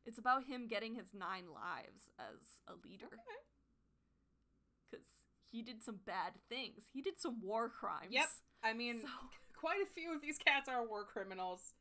[0.07, 3.07] It's about him getting his nine lives as a leader.
[3.07, 3.41] Okay.
[4.91, 5.07] Because
[5.51, 6.85] he did some bad things.
[6.93, 8.11] He did some war crimes.
[8.11, 8.29] Yep.
[8.63, 9.09] I mean, So-
[9.59, 11.73] quite a few of these cats are war criminals.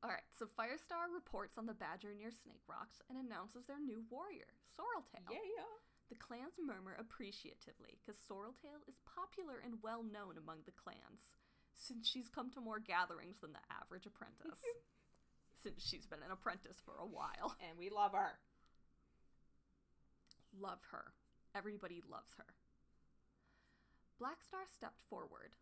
[0.00, 4.48] Alright, so Firestar reports on the badger near Snake Rocks and announces their new warrior,
[4.72, 5.28] Sorreltail.
[5.28, 5.44] Yeah.
[5.44, 5.76] Yeah.
[6.08, 11.36] The clans murmur appreciatively because Sorreltail is popular and well known among the clans,
[11.76, 14.58] since she's come to more gatherings than the average apprentice.
[15.62, 17.54] since she's been an apprentice for a while.
[17.68, 18.40] And we love her.
[20.58, 21.12] Love her.
[21.54, 22.48] Everybody loves her.
[24.20, 25.52] Blackstar stepped forward.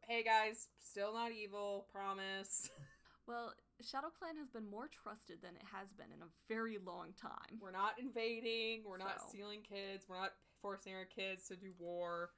[0.00, 2.70] Hey guys, still not evil, promise.
[3.26, 7.60] Well, ShadowClan has been more trusted than it has been in a very long time.
[7.60, 12.30] We're not invading, we're not stealing kids, we're not forcing our kids to do war.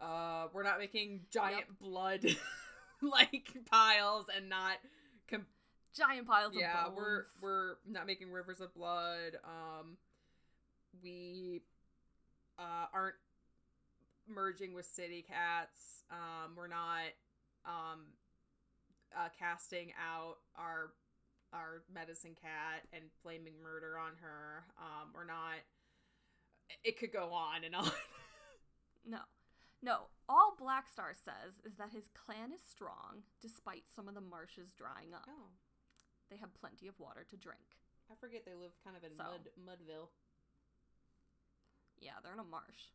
[0.00, 2.24] Uh, we're not making giant blood
[3.02, 4.78] like piles and not
[5.28, 5.46] com-
[5.94, 6.96] Giant piles yeah, of bones.
[6.96, 9.36] we're we're not making rivers of blood.
[9.44, 9.96] Um,
[11.02, 11.62] we
[12.58, 13.16] uh, aren't
[14.28, 16.04] merging with city cats.
[16.10, 17.10] Um, we're not
[17.66, 18.00] um,
[19.16, 20.92] uh, casting out our
[21.52, 24.64] our medicine cat and blaming murder on her.
[24.78, 25.58] Um, we're not.
[26.84, 27.90] It could go on and on.
[29.06, 29.18] No.
[29.82, 34.74] No, all Blackstar says is that his clan is strong despite some of the marshes
[34.76, 35.24] drying up.
[35.26, 35.56] oh,
[36.30, 37.64] They have plenty of water to drink.
[38.12, 39.24] I forget they live kind of in So.
[39.24, 40.08] Mud Mudville.
[41.98, 42.92] Yeah, they're in a marsh.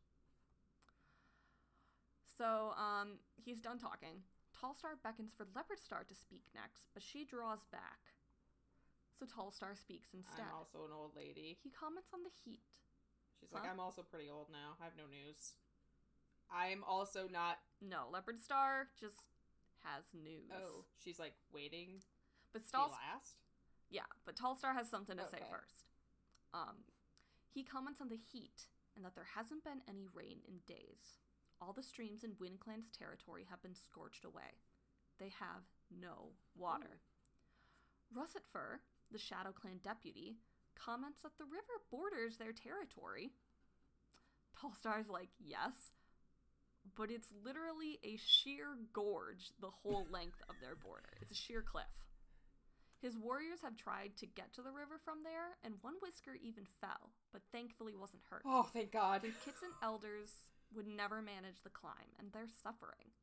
[2.37, 4.21] So, um, he's done talking.
[4.55, 8.15] Tallstar beckons for Leopardstar to speak next, but she draws back.
[9.19, 10.47] So Tallstar speaks instead.
[10.47, 11.57] I'm also an old lady.
[11.63, 12.67] He comments on the heat.
[13.39, 14.75] She's like, I'm also pretty old now.
[14.81, 15.55] I have no news.
[16.51, 17.59] I'm also not.
[17.81, 19.27] No, Leopardstar just
[19.83, 20.51] has news.
[20.51, 22.01] Oh, she's like waiting
[22.55, 23.35] but Stall, last.
[23.91, 25.91] yeah, but Tallstar has something to say first.
[26.53, 26.87] Um,
[27.51, 31.19] he comments on the heat and that there hasn't been any rain in days.
[31.61, 34.59] All the streams in WindClan's territory have been scorched away.
[35.19, 36.99] They have no water.
[38.13, 38.81] Russet Fur,
[39.11, 40.37] the Shadow Clan deputy,
[40.75, 43.31] comments that the river borders their territory.
[44.59, 45.91] Tallstar's like, yes,
[46.95, 51.17] but it's literally a sheer gorge the whole length of their border.
[51.21, 51.85] It's a sheer cliff.
[53.01, 56.65] His warriors have tried to get to the river from there, and one whisker even
[56.81, 58.41] fell, but thankfully wasn't hurt.
[58.45, 59.21] Oh, thank God.
[59.21, 60.31] The and elders
[60.75, 63.15] would never manage the climb, and they're suffering.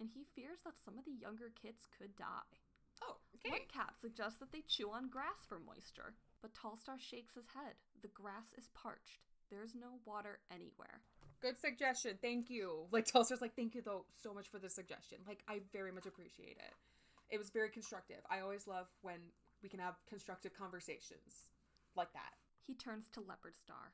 [0.00, 2.50] And he fears that some of the younger kids could die.
[3.02, 3.50] Oh, okay.
[3.50, 7.74] One cat suggests that they chew on grass for moisture, but Tallstar shakes his head.
[8.02, 9.22] The grass is parched.
[9.50, 11.02] There's no water anywhere.
[11.40, 12.18] Good suggestion.
[12.22, 12.86] Thank you.
[12.90, 15.18] Like Tallstar's like, thank you though so much for the suggestion.
[15.26, 16.74] Like I very much appreciate it.
[17.30, 18.24] It was very constructive.
[18.30, 19.18] I always love when
[19.62, 21.48] we can have constructive conversations
[21.96, 22.32] like that.
[22.66, 23.92] He turns to Leopardstar.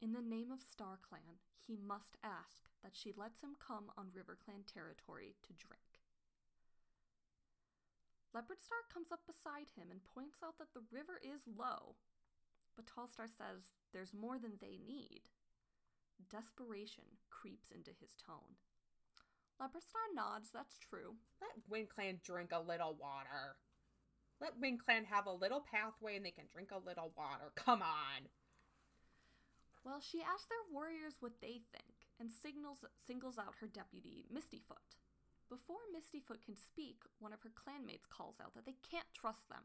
[0.00, 4.14] In the name of Star Clan, he must ask that she lets him come on
[4.14, 5.98] River Clan territory to drink.
[8.30, 11.96] Leopardstar comes up beside him and points out that the river is low,
[12.76, 15.26] but Tallstar says there's more than they need.
[16.30, 18.54] Desperation creeps into his tone.
[19.58, 21.18] Leopardstar nods, that's true.
[21.42, 23.58] Let Wind Clan drink a little water.
[24.40, 27.50] Let Wind Clan have a little pathway and they can drink a little water.
[27.56, 28.30] Come on.
[29.88, 34.84] Well, she asks their warriors what they think and signals singles out her deputy, Mistyfoot.
[35.48, 39.64] Before Mistyfoot can speak, one of her clanmates calls out that they can't trust them.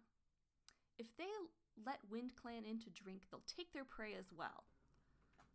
[0.97, 1.27] If they
[1.85, 4.63] let Wind Clan in to drink, they'll take their prey as well.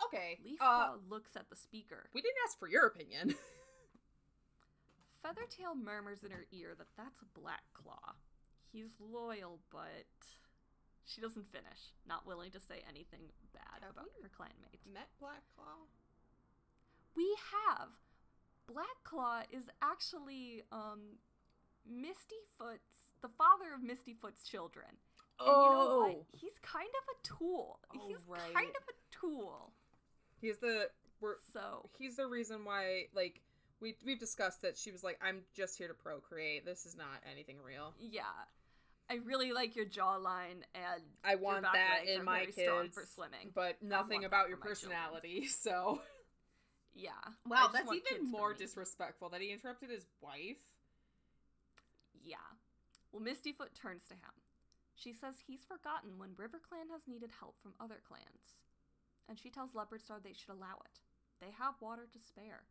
[0.05, 0.37] Okay.
[0.45, 2.11] Leafclaw Uh, looks at the speaker.
[2.13, 3.35] we didn't ask for your opinion.
[5.25, 8.15] Feathertail murmurs in her ear that that's Blackclaw.
[8.71, 10.07] He's loyal, but
[11.09, 14.79] she doesn't finish, not willing to say anything bad Have about her clanmate.
[14.93, 15.89] Met Black Claw.
[17.17, 17.89] We have.
[18.69, 21.17] Blackclaw is actually um
[21.91, 24.87] Mistyfoot's the father of Mistyfoot's children.
[25.41, 26.25] And you know what?
[26.33, 27.79] He's kind of a tool.
[27.95, 28.55] Oh, He's right.
[28.55, 29.73] kind of a tool.
[30.41, 30.91] he's the
[31.21, 33.41] we're So he's the reason why like
[33.81, 36.67] we we've discussed that she was like I'm just here to procreate.
[36.67, 37.95] This is not anything real.
[37.99, 38.23] yeah.
[39.11, 42.95] I really like your jawline and I your want back that in my very kids,
[42.95, 43.51] for swimming.
[43.55, 45.47] but nothing about your personality.
[45.47, 46.01] So
[46.95, 47.11] Yeah.
[47.25, 50.61] I wow, that's even more disrespectful that he interrupted his wife.
[52.25, 52.37] Yeah.
[53.13, 54.35] Well, Mistyfoot turns to him.
[54.95, 58.59] She says he's forgotten when RiverClan has needed help from other clans.
[59.29, 61.01] And she tells Leopardstar they should allow it.
[61.41, 62.63] They have water to spare.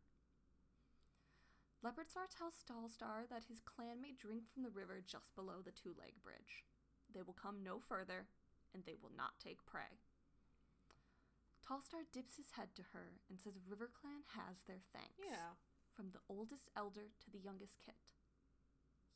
[1.84, 5.94] Leopardstar tells Tallstar that his clan may drink from the river just below the two
[5.98, 6.66] leg bridge.
[7.14, 8.26] They will come no further,
[8.74, 10.02] and they will not take prey.
[11.62, 15.54] Tallstar dips his head to her and says RiverClan has their thanks Yeah.
[15.94, 17.94] from the oldest elder to the youngest kit.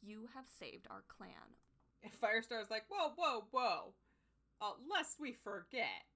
[0.01, 1.57] You have saved our clan.
[2.03, 3.95] And Firestar's like, whoa, whoa, whoa.
[4.61, 6.07] Uh, lest we forget,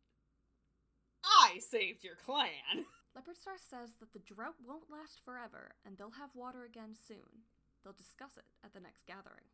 [1.24, 2.84] I saved your clan.
[3.16, 7.48] Leopardstar says that the drought won't last forever and they'll have water again soon.
[7.82, 9.48] They'll discuss it at the next gathering.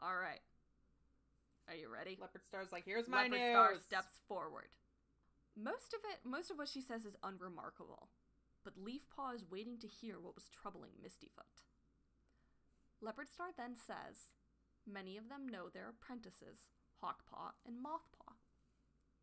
[0.00, 0.40] All right.
[1.68, 2.16] Are you ready?
[2.16, 3.84] Leopardstar's like, here's my Leopardstar news.
[3.84, 4.72] steps forward.
[5.56, 8.08] Most of it, most of what she says is unremarkable,
[8.64, 11.60] but Leafpaw is waiting to hear what was troubling Mistyfoot.
[13.04, 14.32] Leopardstar then says,
[14.86, 16.64] Many of them know their apprentices,
[17.02, 18.34] Hawkpaw and Mothpaw.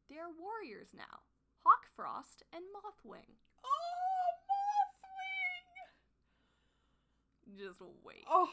[0.09, 1.25] They are warriors now,
[1.97, 3.37] Hawkfrost and Mothwing.
[3.63, 4.29] Oh,
[7.47, 7.57] Mothwing!
[7.57, 8.25] Just wait.
[8.29, 8.49] Oh.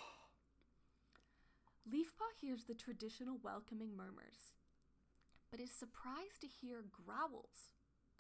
[1.91, 4.55] Leafpaw hears the traditional welcoming murmurs,
[5.51, 7.71] but is surprised to hear growls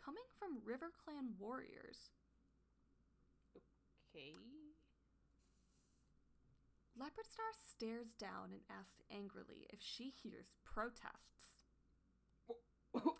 [0.03, 2.11] coming from RiverClan warriors.
[3.57, 4.35] Okay.
[7.01, 11.57] Leopardstar stares down and asks angrily if she hears protests.
[12.49, 12.59] Oh,
[12.95, 13.17] oh,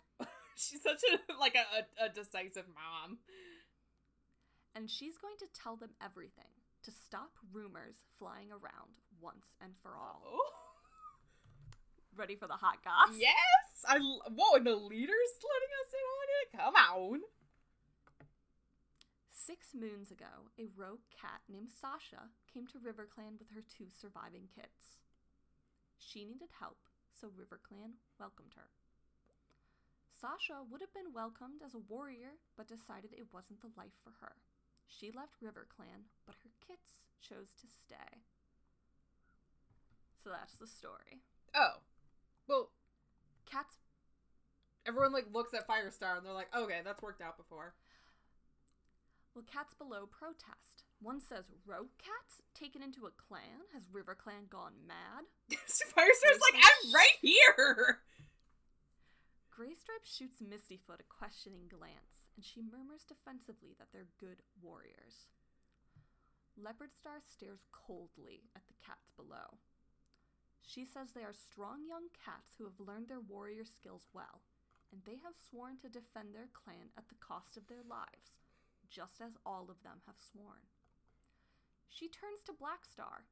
[0.57, 3.19] She's such a like a, a, a decisive mom.
[4.75, 6.51] And she's going to tell them everything
[6.83, 10.21] to stop rumors flying around once and for all.
[10.27, 10.51] Oh.
[12.15, 13.15] Ready for the hot goss?
[13.17, 13.35] Yes.
[13.87, 16.47] I whoa, and the leader's letting us in on it.
[16.55, 17.19] Come on.
[19.31, 24.47] Six moons ago, a rogue cat named Sasha came to RiverClan with her two surviving
[24.53, 25.03] kits.
[25.99, 26.79] She needed help,
[27.13, 28.71] so RiverClan welcomed her.
[30.15, 34.13] Sasha would have been welcomed as a warrior, but decided it wasn't the life for
[34.23, 34.39] her.
[34.87, 38.23] She left River Clan, but her kits chose to stay.
[40.23, 41.21] So that's the story.
[41.53, 41.83] Oh.
[42.47, 42.69] Well,
[43.45, 43.77] Cats
[44.85, 47.73] everyone like looks at Firestar and they're like, okay, that's worked out before.
[49.33, 50.85] Well, cats below protest.
[51.01, 53.67] One says, Rogue cats taken into a clan?
[53.73, 55.25] Has River Clan gone mad?
[55.51, 57.99] Firestar's like, I'm right here.
[59.55, 65.31] Graystripe shoots Mistyfoot a questioning glance, and she murmurs defensively that they're good warriors.
[66.59, 69.55] Leopardstar stares coldly at the cats below.
[70.59, 74.43] She says they are strong young cats who have learned their warrior skills well,
[74.91, 78.35] and they have sworn to defend their clan at the cost of their lives,
[78.91, 80.67] just as all of them have sworn.
[81.87, 83.23] She turns to Blackstar.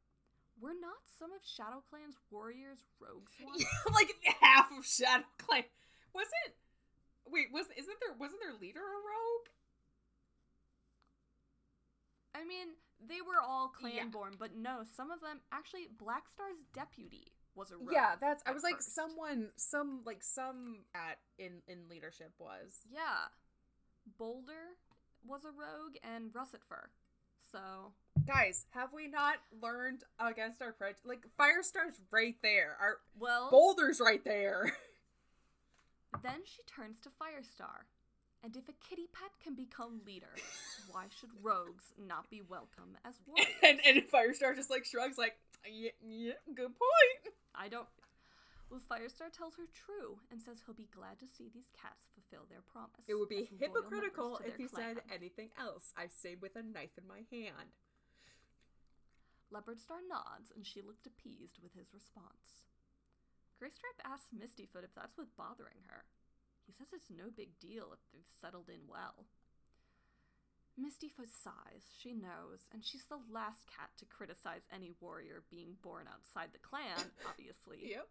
[0.56, 3.36] We're not some of ShadowClan's warriors rogues
[3.92, 5.68] like half of Shadow Clan
[6.14, 6.56] wasn't.
[7.28, 9.48] Wait, was isn't there wasn't their leader a rogue?
[12.36, 12.70] I mean,
[13.06, 13.80] they were all Yeah.
[13.80, 17.92] clan born, but no, some of them actually Blackstar's deputy was a rogue.
[17.92, 18.42] Yeah, that's.
[18.46, 18.96] I was like, first.
[18.96, 22.86] someone, some like some at in in leadership was.
[22.90, 23.28] Yeah.
[24.18, 24.78] Boulder
[25.26, 26.90] was a rogue and Russet Fur.
[27.52, 27.94] So
[28.26, 31.02] Guys, have we not learned against our prejudice?
[31.06, 32.76] Like Firestar's right there.
[32.80, 34.76] Our well Boulder's right there.
[36.22, 37.90] then she turns to Firestar.
[38.44, 40.36] And if a kitty pet can become leader,
[40.92, 43.48] why should rogues not be welcome as warriors?
[43.64, 47.34] and and Firestar just like shrugs, like, yeah, yeah good point.
[47.56, 47.88] I don't
[48.74, 52.50] well, Firestar tells her true and says he'll be glad to see these cats fulfill
[52.50, 53.06] their promise.
[53.06, 55.94] It would be as loyal members hypocritical if he said anything else.
[55.94, 57.78] I say with a knife in my hand.
[59.54, 62.73] Leopardstar nods and she looked appeased with his response.
[63.62, 66.04] Graystripe asks Mistyfoot if that's what's bothering her.
[66.66, 69.26] He says it's no big deal if they've settled in well.
[70.80, 71.86] Mistyfoot sighs.
[72.02, 76.60] She knows, and she's the last cat to criticize any warrior being born outside the
[76.60, 77.92] clan, obviously.
[77.92, 78.08] Yep.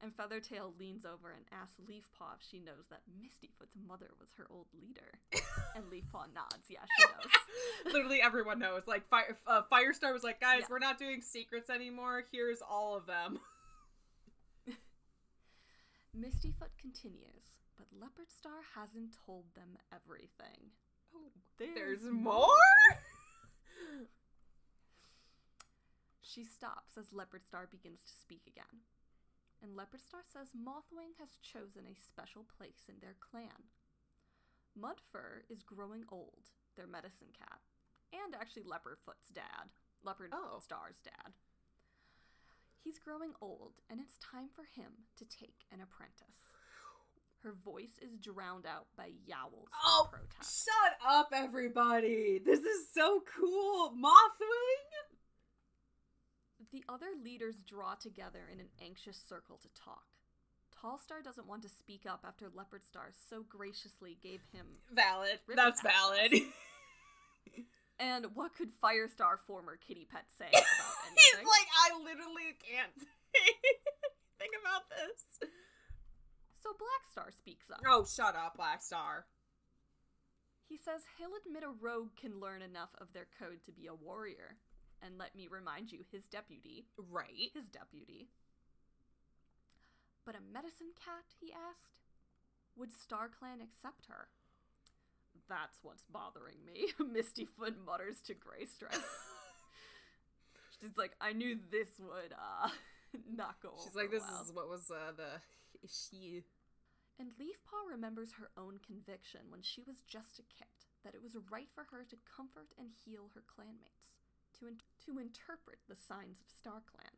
[0.00, 4.46] And Feathertail leans over and asks Leafpaw if she knows that Mistyfoot's mother was her
[4.50, 5.12] old leader.
[5.76, 6.66] and Leafpaw nods.
[6.68, 7.32] Yeah, she knows.
[7.94, 8.82] Literally everyone knows.
[8.88, 10.66] Like Fire, uh, Firestar was like, guys, Yeah.
[10.70, 12.24] we're not doing secrets anymore.
[12.32, 13.38] Here's all of them.
[16.16, 20.70] Mistyfoot continues, but Leopardstar hasn't told them everything.
[21.14, 22.46] Oh, There's, there's more.
[26.24, 28.80] She stops as Leopardstar begins to speak again.
[29.62, 33.68] And Leopardstar says Mothwing has chosen a special place in their clan.
[34.72, 37.60] Mudfur is growing old, their medicine cat,
[38.16, 39.68] and actually Leopardfoot's dad,
[40.06, 41.04] Leopardstar's Oh.
[41.04, 41.34] dad.
[42.84, 46.40] He's growing old, and it's time for him to take an apprentice.
[47.42, 50.64] Her voice is drowned out by yowls Oh, of protest.
[50.64, 52.40] Shut up, everybody!
[52.44, 55.16] This is so cool, Mothwing.
[56.72, 60.04] The other leaders draw together in an anxious circle to talk.
[60.82, 64.66] Tallstar doesn't want to speak up after Leopardstar so graciously gave him.
[64.92, 65.38] Valid.
[65.54, 65.92] That's access.
[65.92, 66.32] valid.
[67.98, 72.90] And what could Firestar former kitty pet say about He's like, I literally can't
[73.36, 75.48] anything about this.
[76.62, 77.80] so Blackstar speaks up.
[77.86, 79.26] Oh, shut up, Black Star.
[80.68, 83.94] He says he'll admit a rogue can learn enough of their code to be a
[83.94, 84.56] warrior.
[85.04, 86.86] And let me remind you, his deputy.
[86.96, 87.50] Right.
[87.54, 88.28] His deputy.
[90.24, 91.98] But a medicine cat, he asked?
[92.76, 94.28] Would Star Clan accept her?
[95.48, 99.02] That's what's bothering me, Mistyfoot mutters to Graystripe.
[100.80, 102.68] She's like, I knew this would, uh,
[103.36, 105.40] not go She's like, this well." is what was uh, the
[105.88, 106.42] she.
[107.18, 111.36] And Leafpaw remembers her own conviction when she was just a kit that it was
[111.50, 114.16] right for her to comfort and heal her clanmates,
[114.58, 117.14] to, in- to interpret the signs of StarClan.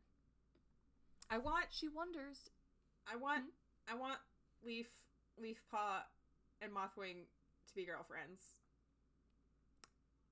[1.29, 2.49] I want, She wonders
[3.11, 3.45] I want,
[3.89, 4.17] I want
[4.65, 4.87] Leaf,
[5.41, 6.03] Leaf Paw,
[6.61, 7.25] and Mothwing
[7.75, 8.41] to be girlfriends.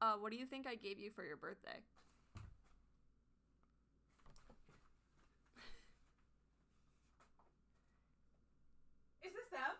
[0.01, 1.83] Uh, what do you think I gave you for your birthday?
[9.23, 9.75] Is this them?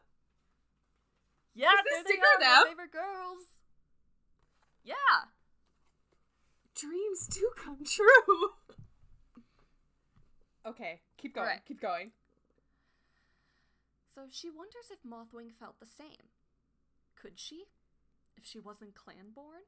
[1.54, 2.68] Yeah, Is this sticker them?
[2.68, 3.44] favorite girls.
[4.84, 5.30] Yeah.
[6.76, 8.50] Dreams do come true.
[10.66, 11.48] okay, keep going.
[11.48, 11.66] Alright.
[11.68, 12.12] Keep going.
[14.16, 16.32] So she wonders if Mothwing felt the same.
[17.24, 17.64] Could she?
[18.36, 19.64] If she wasn't clan-born?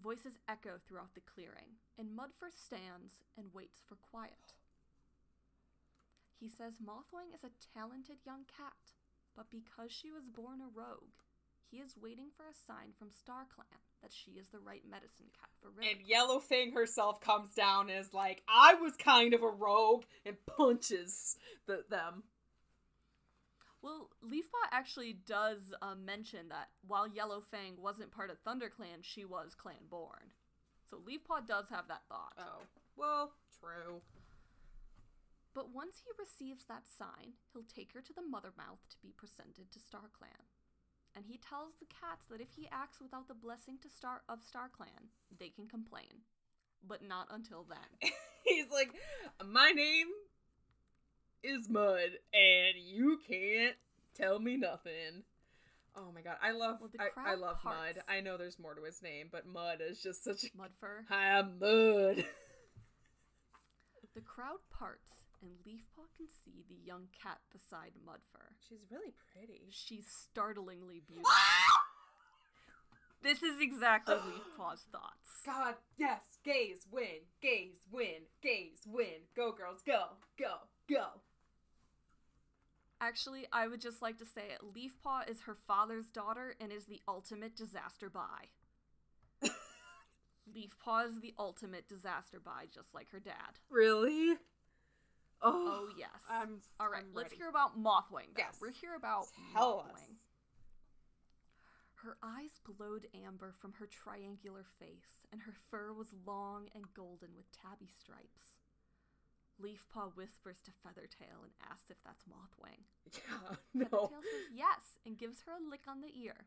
[0.00, 4.54] Voices echo throughout the clearing, and Mudfur stands and waits for quiet.
[6.38, 8.94] He says Mothwing is a talented young cat,
[9.34, 11.18] but because she was born a rogue,
[11.68, 15.50] he is waiting for a sign from StarClan that she is the right medicine cat
[15.60, 15.90] for River.
[15.90, 20.36] And Yellowfang herself comes down and is like, I was kind of a rogue, and
[20.46, 22.22] punches the, them.
[23.84, 29.54] Well, Leafpaw actually does uh, mention that while Yellowfang wasn't part of ThunderClan, she was
[29.54, 30.32] clan born.
[30.88, 32.32] So Leafpaw does have that thought.
[32.38, 32.64] Oh,
[32.96, 34.00] well, true.
[35.52, 39.70] But once he receives that sign, he'll take her to the Mothermouth to be presented
[39.72, 40.48] to StarClan.
[41.14, 44.40] And he tells the cats that if he acts without the blessing to Star of
[44.40, 46.24] StarClan, they can complain.
[46.88, 48.10] But not until then.
[48.44, 48.92] He's like,
[49.44, 50.08] my name
[51.44, 53.76] is Mud, and you can't
[54.16, 55.22] tell me nothing.
[55.96, 58.02] Oh my god, I love Well, I, I love Mud.
[58.08, 61.04] I know there's more to his name, but Mud is just such a Mudfur.
[61.08, 62.24] Hi, I'm Mud.
[64.14, 65.10] The crowd parts,
[65.42, 68.54] and Leafpaw can see the young cat beside Mudfur.
[68.68, 69.62] She's really pretty.
[69.70, 71.32] She's startlingly beautiful.
[73.24, 74.14] This is exactly
[74.58, 75.42] Leafpaw's thoughts.
[75.44, 79.26] God, yes, gays win, gays win, gays win.
[79.34, 80.04] Go girls, go,
[80.38, 81.06] go, go.
[83.04, 84.62] Actually, I would just like to say it.
[84.74, 88.48] Leafpaw is her father's daughter and is the ultimate disaster bi.
[90.56, 93.60] Leafpaw is the ultimate disaster bi, just like her dad.
[93.68, 94.38] Really?
[95.42, 96.08] Oh, oh yes.
[96.30, 98.32] I'm All right, I'm let's hear about Mothwing.
[98.32, 98.44] Now.
[98.48, 98.56] Yes.
[98.58, 100.00] We're here about Tell us.
[100.00, 100.14] Mothwing.
[101.96, 107.36] Her eyes glowed amber from her triangular face, and her fur was long and golden
[107.36, 108.56] with tabby stripes.
[109.62, 112.82] Leafpaw whispers to Feathertail and asks if that's Mothwing.
[113.12, 113.86] Yeah, no.
[113.86, 116.46] Feathertail says yes and gives her a lick on the ear.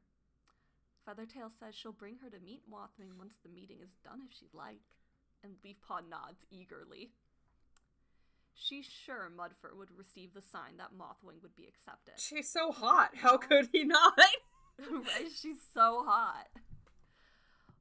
[1.07, 4.53] Feathertail says she'll bring her to meet Mothwing once the meeting is done if she'd
[4.53, 4.83] like,
[5.43, 7.11] and Leafpaw nods eagerly.
[8.53, 12.15] She's sure Mudfur would receive the sign that Mothwing would be accepted.
[12.17, 13.11] She's so hot.
[13.15, 14.17] How could he not?
[14.91, 15.29] right?
[15.33, 16.49] She's so hot.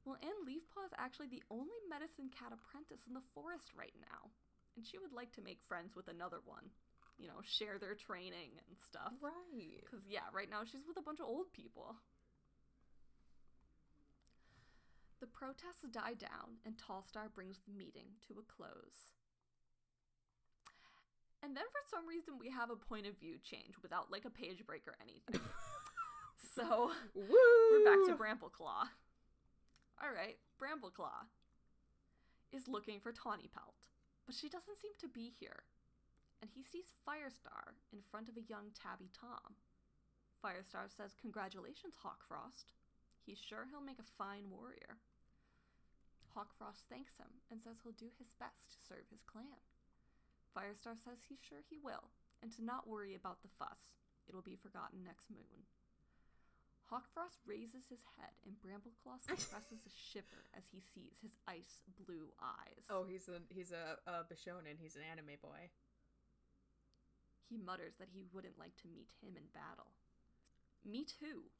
[0.05, 4.31] Well, and Leafpaw is actually the only medicine cat apprentice in the forest right now,
[4.77, 6.69] and she would like to make friends with another one.
[7.17, 9.11] You know, share their training and stuff.
[9.19, 9.81] right.
[9.81, 11.97] Because, yeah, right now she's with a bunch of old people.
[15.19, 19.17] The protests die down, and Tallstar brings the meeting to a close.
[21.41, 24.29] And then, for some reason, we have a point of view change without, like, a
[24.29, 25.41] page break or anything.
[26.55, 27.25] so, Woo!
[27.71, 28.93] we're back to Brambleclaw.
[29.97, 31.25] Alright, Brambleclaw
[32.53, 33.89] is looking for Tawny Pelt,
[34.27, 35.63] but she doesn't seem to be here.
[36.43, 39.55] And he sees Firestar in front of a young Tabby Tom.
[40.43, 42.75] Firestar says, Congratulations, Hawkfrost.
[43.25, 44.99] He's sure he'll make a fine warrior.
[46.35, 49.63] Hawkfrost thanks him and says he'll do his best to serve his clan.
[50.53, 52.13] Firestar says he's sure he will,
[52.43, 53.97] and to not worry about the fuss.
[54.29, 55.65] It'll be forgotten next moon.
[56.87, 62.31] Hawkfrost raises his head, and Brambleclaw suppresses a shiver as he sees his ice blue
[62.39, 62.87] eyes.
[62.89, 64.79] Oh, he's a he's a, a Bishonen.
[64.79, 65.67] He's an anime boy.
[67.49, 69.91] He mutters that he wouldn't like to meet him in battle.
[70.83, 71.51] Me too.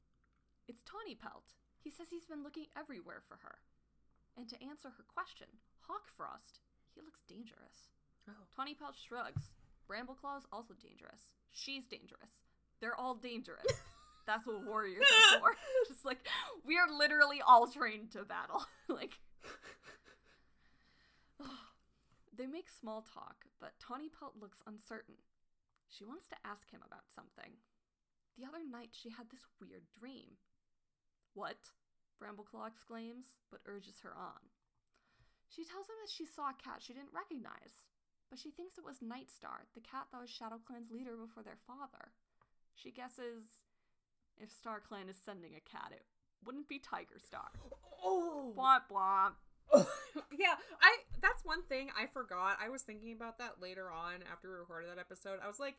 [0.68, 1.48] It's Tawny Pelt,
[1.80, 3.64] He says he's been looking everywhere for her.
[4.36, 5.48] And to answer her question,
[5.88, 6.60] Hawkfrost,
[6.94, 7.88] he looks dangerous.
[8.28, 8.44] Oh.
[8.54, 9.52] Tawny Pelt shrugs.
[9.88, 11.32] Brambleclaw's also dangerous.
[11.50, 12.44] She's dangerous.
[12.80, 13.64] They're all dangerous.
[14.28, 15.56] That's what warriors are for.
[15.88, 16.20] Just like
[16.60, 18.60] we are literally all trained to battle.
[18.88, 19.16] like
[22.36, 25.24] they make small talk, but Tawny Pelt looks uncertain.
[25.88, 27.56] She wants to ask him about something.
[28.36, 30.36] The other night she had this weird dream.
[31.32, 31.72] What?
[32.20, 34.52] Brambleclaw exclaims, but urges her on.
[35.48, 37.88] She tells him that she saw a cat she didn't recognize,
[38.28, 42.12] but she thinks it was Nightstar, the cat that was ShadowClan's leader before their father.
[42.76, 43.64] She guesses
[44.40, 46.02] if Star Clan is sending a cat, it
[46.44, 47.50] wouldn't be Tiger Star.
[48.04, 48.52] Oh.
[48.54, 49.30] blah blah.
[50.38, 52.58] yeah, I that's one thing I forgot.
[52.62, 55.40] I was thinking about that later on after we recorded that episode.
[55.44, 55.76] I was like,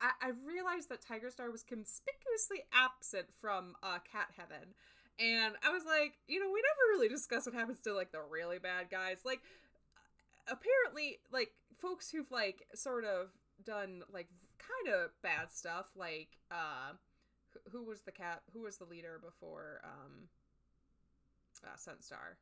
[0.00, 4.74] I, I realized that Tiger Star was conspicuously absent from uh, Cat Heaven,
[5.18, 8.20] and I was like, you know, we never really discuss what happens to like the
[8.20, 9.18] really bad guys.
[9.24, 9.40] Like,
[10.46, 13.28] apparently, like folks who've like sort of
[13.64, 14.28] done like
[14.58, 16.92] kind of bad stuff, like uh,
[17.70, 18.42] who- was the cat?
[18.52, 20.28] Who was the leader before um,
[21.64, 22.36] uh, Sunstar?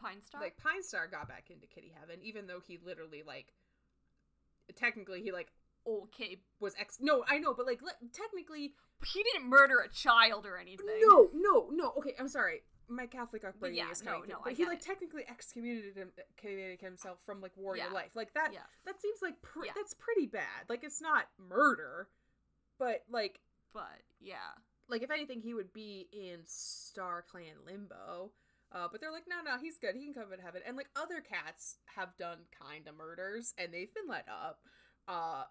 [0.00, 0.40] Pine Star?
[0.40, 3.52] like Pine Star got back into Kitty Heaven, even though he literally like
[4.74, 5.48] technically he like
[5.86, 6.38] okay.
[6.58, 6.96] was ex.
[7.00, 8.74] No, I know, but like le- technically,
[9.12, 10.86] He didn't murder a child or anything.
[11.02, 11.92] no, no, no.
[11.98, 12.62] Okay, I'm sorry.
[12.88, 14.32] My Catholic upbringing yeah, is no, coming through.
[14.34, 14.84] no, I but he like it.
[14.84, 17.92] technically excommunicated him, excommunicated himself from like warrior Yeah.
[17.94, 18.10] life.
[18.14, 18.50] Like that.
[18.52, 18.64] Yes.
[18.86, 19.34] That seems like
[19.64, 19.72] Yeah.
[19.76, 20.66] that's pretty bad.
[20.68, 22.08] Like it's not murder,
[22.80, 23.38] but like
[23.72, 24.58] But yeah.
[24.88, 28.32] like if anything, he would be in Star Clan limbo.
[28.72, 29.96] Uh, but they're like, no, no, he's good.
[29.96, 30.62] He can come into heaven.
[30.66, 34.60] And like other cats have done kind of murders, and they've been let up.
[35.08, 35.42] Uh,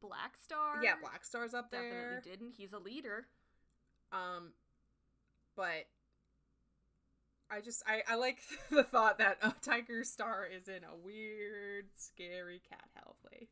[0.00, 0.82] Black Star.
[0.82, 2.22] yeah, Black Star's up definitely there.
[2.24, 2.54] didn't.
[2.56, 3.26] He's a leader.
[4.12, 4.52] Um,
[5.56, 5.86] but
[7.50, 8.38] I just I I like
[8.70, 13.48] the thought that uh, Tiger Star is in a weird, scary cat hell place.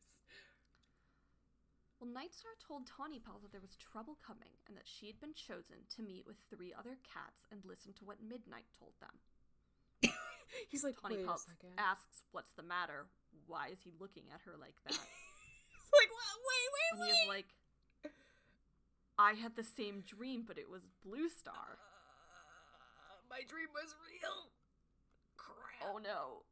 [2.00, 5.36] Well, Nightstar told Tawny Pelt that there was trouble coming and that she had been
[5.36, 9.20] chosen to meet with three other cats and listen to what Midnight told them.
[10.72, 11.44] He's like, Tawny wait Pal
[11.76, 13.12] asks, What's the matter?
[13.44, 14.96] Why is he looking at her like that?
[14.96, 16.34] He's like, "What?
[16.40, 17.28] wait, wait, and wait.
[17.28, 17.50] like,
[19.20, 21.76] I had the same dream, but it was Blue Star.
[21.76, 24.48] Uh, my dream was real.
[25.36, 25.84] Crap.
[25.84, 26.48] Oh no.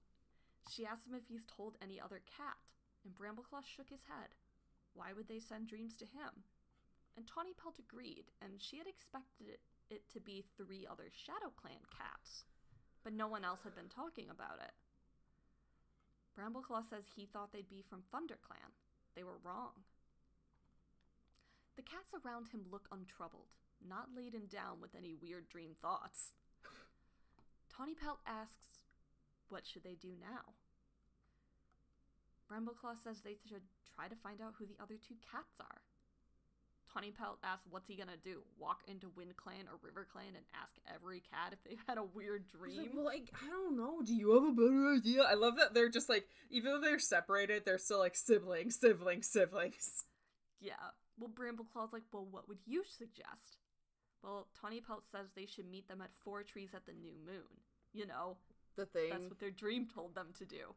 [0.68, 2.60] She asked him if he's told any other cat,
[3.00, 4.36] and Brambleclaw shook his head.
[4.94, 6.44] Why would they send dreams to him?
[7.16, 9.58] And Tawny Pelt agreed, and she had expected
[9.90, 12.44] it, to be three other Shadow Clan cats,
[13.02, 14.72] but no one else had been talking about it.
[16.38, 18.70] Brambleclaw says he thought they'd be from Thunder Clan.
[19.16, 19.72] They were wrong.
[21.76, 26.34] The cats around him look untroubled, not laden down with any weird dream thoughts.
[27.68, 28.78] Tawny Pelt asks,
[29.48, 30.54] What should they do now?
[32.50, 33.62] Brambleclaw says they should
[33.98, 35.82] try to find out who the other two cats are.
[36.92, 38.40] Tawny Pelt asks, What's he gonna do?
[38.58, 42.04] Walk into Wind Clan or River Clan and ask every cat if they've had a
[42.04, 42.78] weird dream?
[42.78, 44.00] like, well, like, I don't know.
[44.02, 45.22] Do you have a better idea?
[45.24, 49.28] I love that they're just like, even though they're separated, they're still like siblings, siblings,
[49.28, 50.04] siblings.
[50.60, 50.72] Yeah.
[51.18, 53.58] Well, Brambleclaw's like, well, what would you suggest?
[54.22, 57.60] Well, Tawny Pelt says they should meet them at Four Trees at the new moon.
[57.92, 58.36] You know,
[58.76, 59.10] The thing.
[59.10, 60.74] that's what their dream told them to do.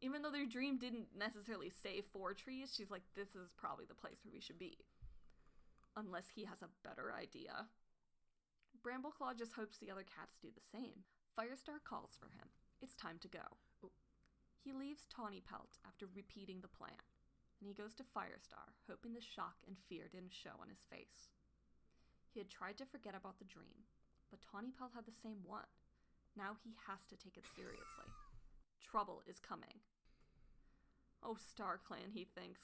[0.00, 3.98] Even though their dream didn't necessarily say Four Trees, she's like, this is probably the
[3.98, 4.78] place where we should be.
[5.96, 7.66] Unless he has a better idea.
[8.78, 11.02] Brambleclaw just hopes the other cats do the same.
[11.34, 12.46] Firestar calls for him.
[12.80, 13.58] It's time to go.
[14.62, 17.02] He leaves Tawny Pelt after repeating the plan,
[17.58, 21.30] and he goes to Firestar, hoping the shock and fear didn't show on his face.
[22.34, 23.88] He had tried to forget about the dream,
[24.30, 25.70] but Tawny Pelt had the same one.
[26.36, 28.10] Now he has to take it seriously.
[28.90, 29.80] Trouble is coming.
[31.22, 32.60] Oh, Star Clan, he thinks.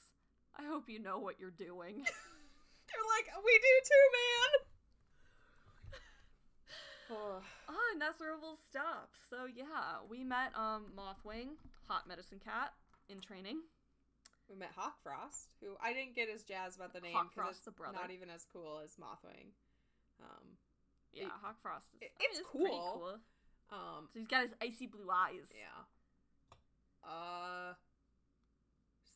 [0.57, 1.95] I hope you know what you're doing.
[2.87, 4.67] They're like, we do too, man.
[7.11, 7.41] Oh.
[7.69, 9.09] Ah, Nesserable stuff.
[9.29, 11.57] So yeah, we met um Mothwing,
[11.87, 12.73] hot medicine cat,
[13.09, 13.59] in training.
[14.49, 18.11] we met Hawkfrost, who I didn't get as jazzed about the name because it's not
[18.11, 19.53] even as cool as Mothwing.
[20.21, 20.57] Um,
[21.13, 22.91] Yeah, It- Hawkfrost is it- I mean, it's cool.
[22.97, 23.19] cool.
[23.77, 25.47] um, So he's got his icy blue eyes.
[25.53, 25.83] yeah.
[27.05, 27.73] Uh,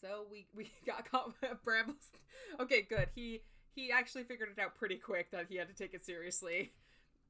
[0.01, 2.11] so we we got caught with Brambles.
[2.59, 3.09] Okay, good.
[3.15, 3.41] He
[3.75, 6.71] he actually figured it out pretty quick that he had to take it seriously.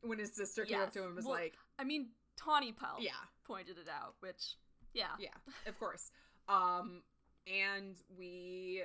[0.02, 3.02] When his sister came up to him and was Well, like, I mean, Tawny Pelt
[3.02, 3.12] "Yeah,
[3.46, 4.56] pointed it out, which
[4.94, 5.08] yeah.
[5.20, 5.36] yeah,
[5.68, 6.10] of course."
[6.48, 7.02] Um,
[7.46, 8.84] and we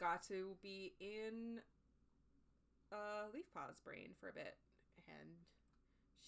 [0.00, 1.60] got to be in
[2.90, 4.56] uh uh, Leaf Paw's brain for a bit,
[5.06, 5.30] and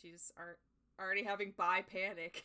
[0.00, 0.59] she's ar-
[1.00, 2.44] already having bi panic.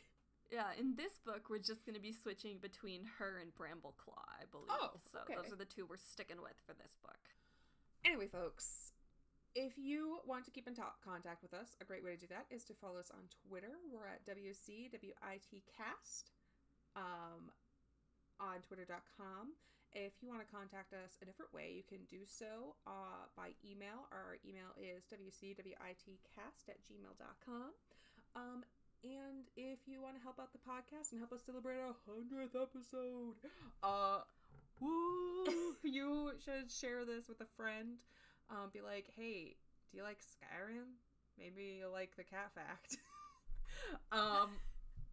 [0.52, 4.46] Yeah, in this book, we're just going to be switching between her and Brambleclaw, I
[4.50, 4.72] believe.
[4.72, 5.36] Oh, so okay.
[5.36, 7.20] those are the two we're sticking with for this book.
[8.06, 8.94] Anyway, folks,
[9.56, 12.28] if you want to keep in to- contact with us, a great way to do
[12.32, 13.76] that is to follow us on Twitter.
[13.92, 16.32] We're at WCWITcast
[16.96, 17.52] um,
[18.40, 19.52] on twitter.com.
[19.92, 23.52] If you want to contact us a different way, you can do so uh, by
[23.66, 24.08] email.
[24.12, 27.72] Our email is WCWITcast at gmail.com.
[28.36, 28.64] Um,
[29.04, 32.56] and if you want to help out the podcast and help us celebrate our 100th
[32.56, 33.38] episode,
[33.84, 34.26] uh,
[34.80, 38.02] woo, you should share this with a friend.
[38.50, 39.56] Um, be like, hey,
[39.92, 40.98] do you like Skyrim?
[41.38, 42.98] Maybe you like the cat fact.
[44.12, 44.50] um,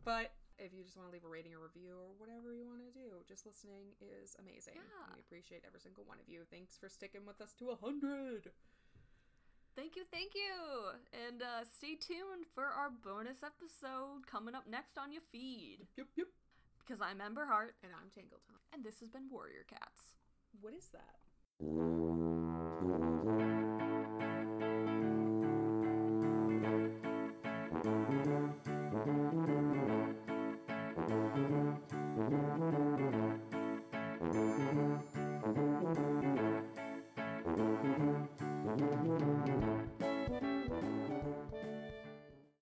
[0.05, 2.81] but if you just want to leave a rating or review or whatever you want
[2.81, 4.79] to do, just listening is amazing.
[4.79, 5.15] Yeah.
[5.15, 6.47] We appreciate every single one of you.
[6.51, 8.55] Thanks for sticking with us to a hundred.
[9.77, 10.95] Thank you, thank you.
[11.27, 15.79] And uh, stay tuned for our bonus episode coming up next on your feed.
[15.97, 16.27] Yep, yep.
[16.79, 18.71] Because I'm Ember Hart, And I'm Tangled Tangleton.
[18.73, 20.15] and this has been Warrior Cats.
[20.61, 21.19] What is that?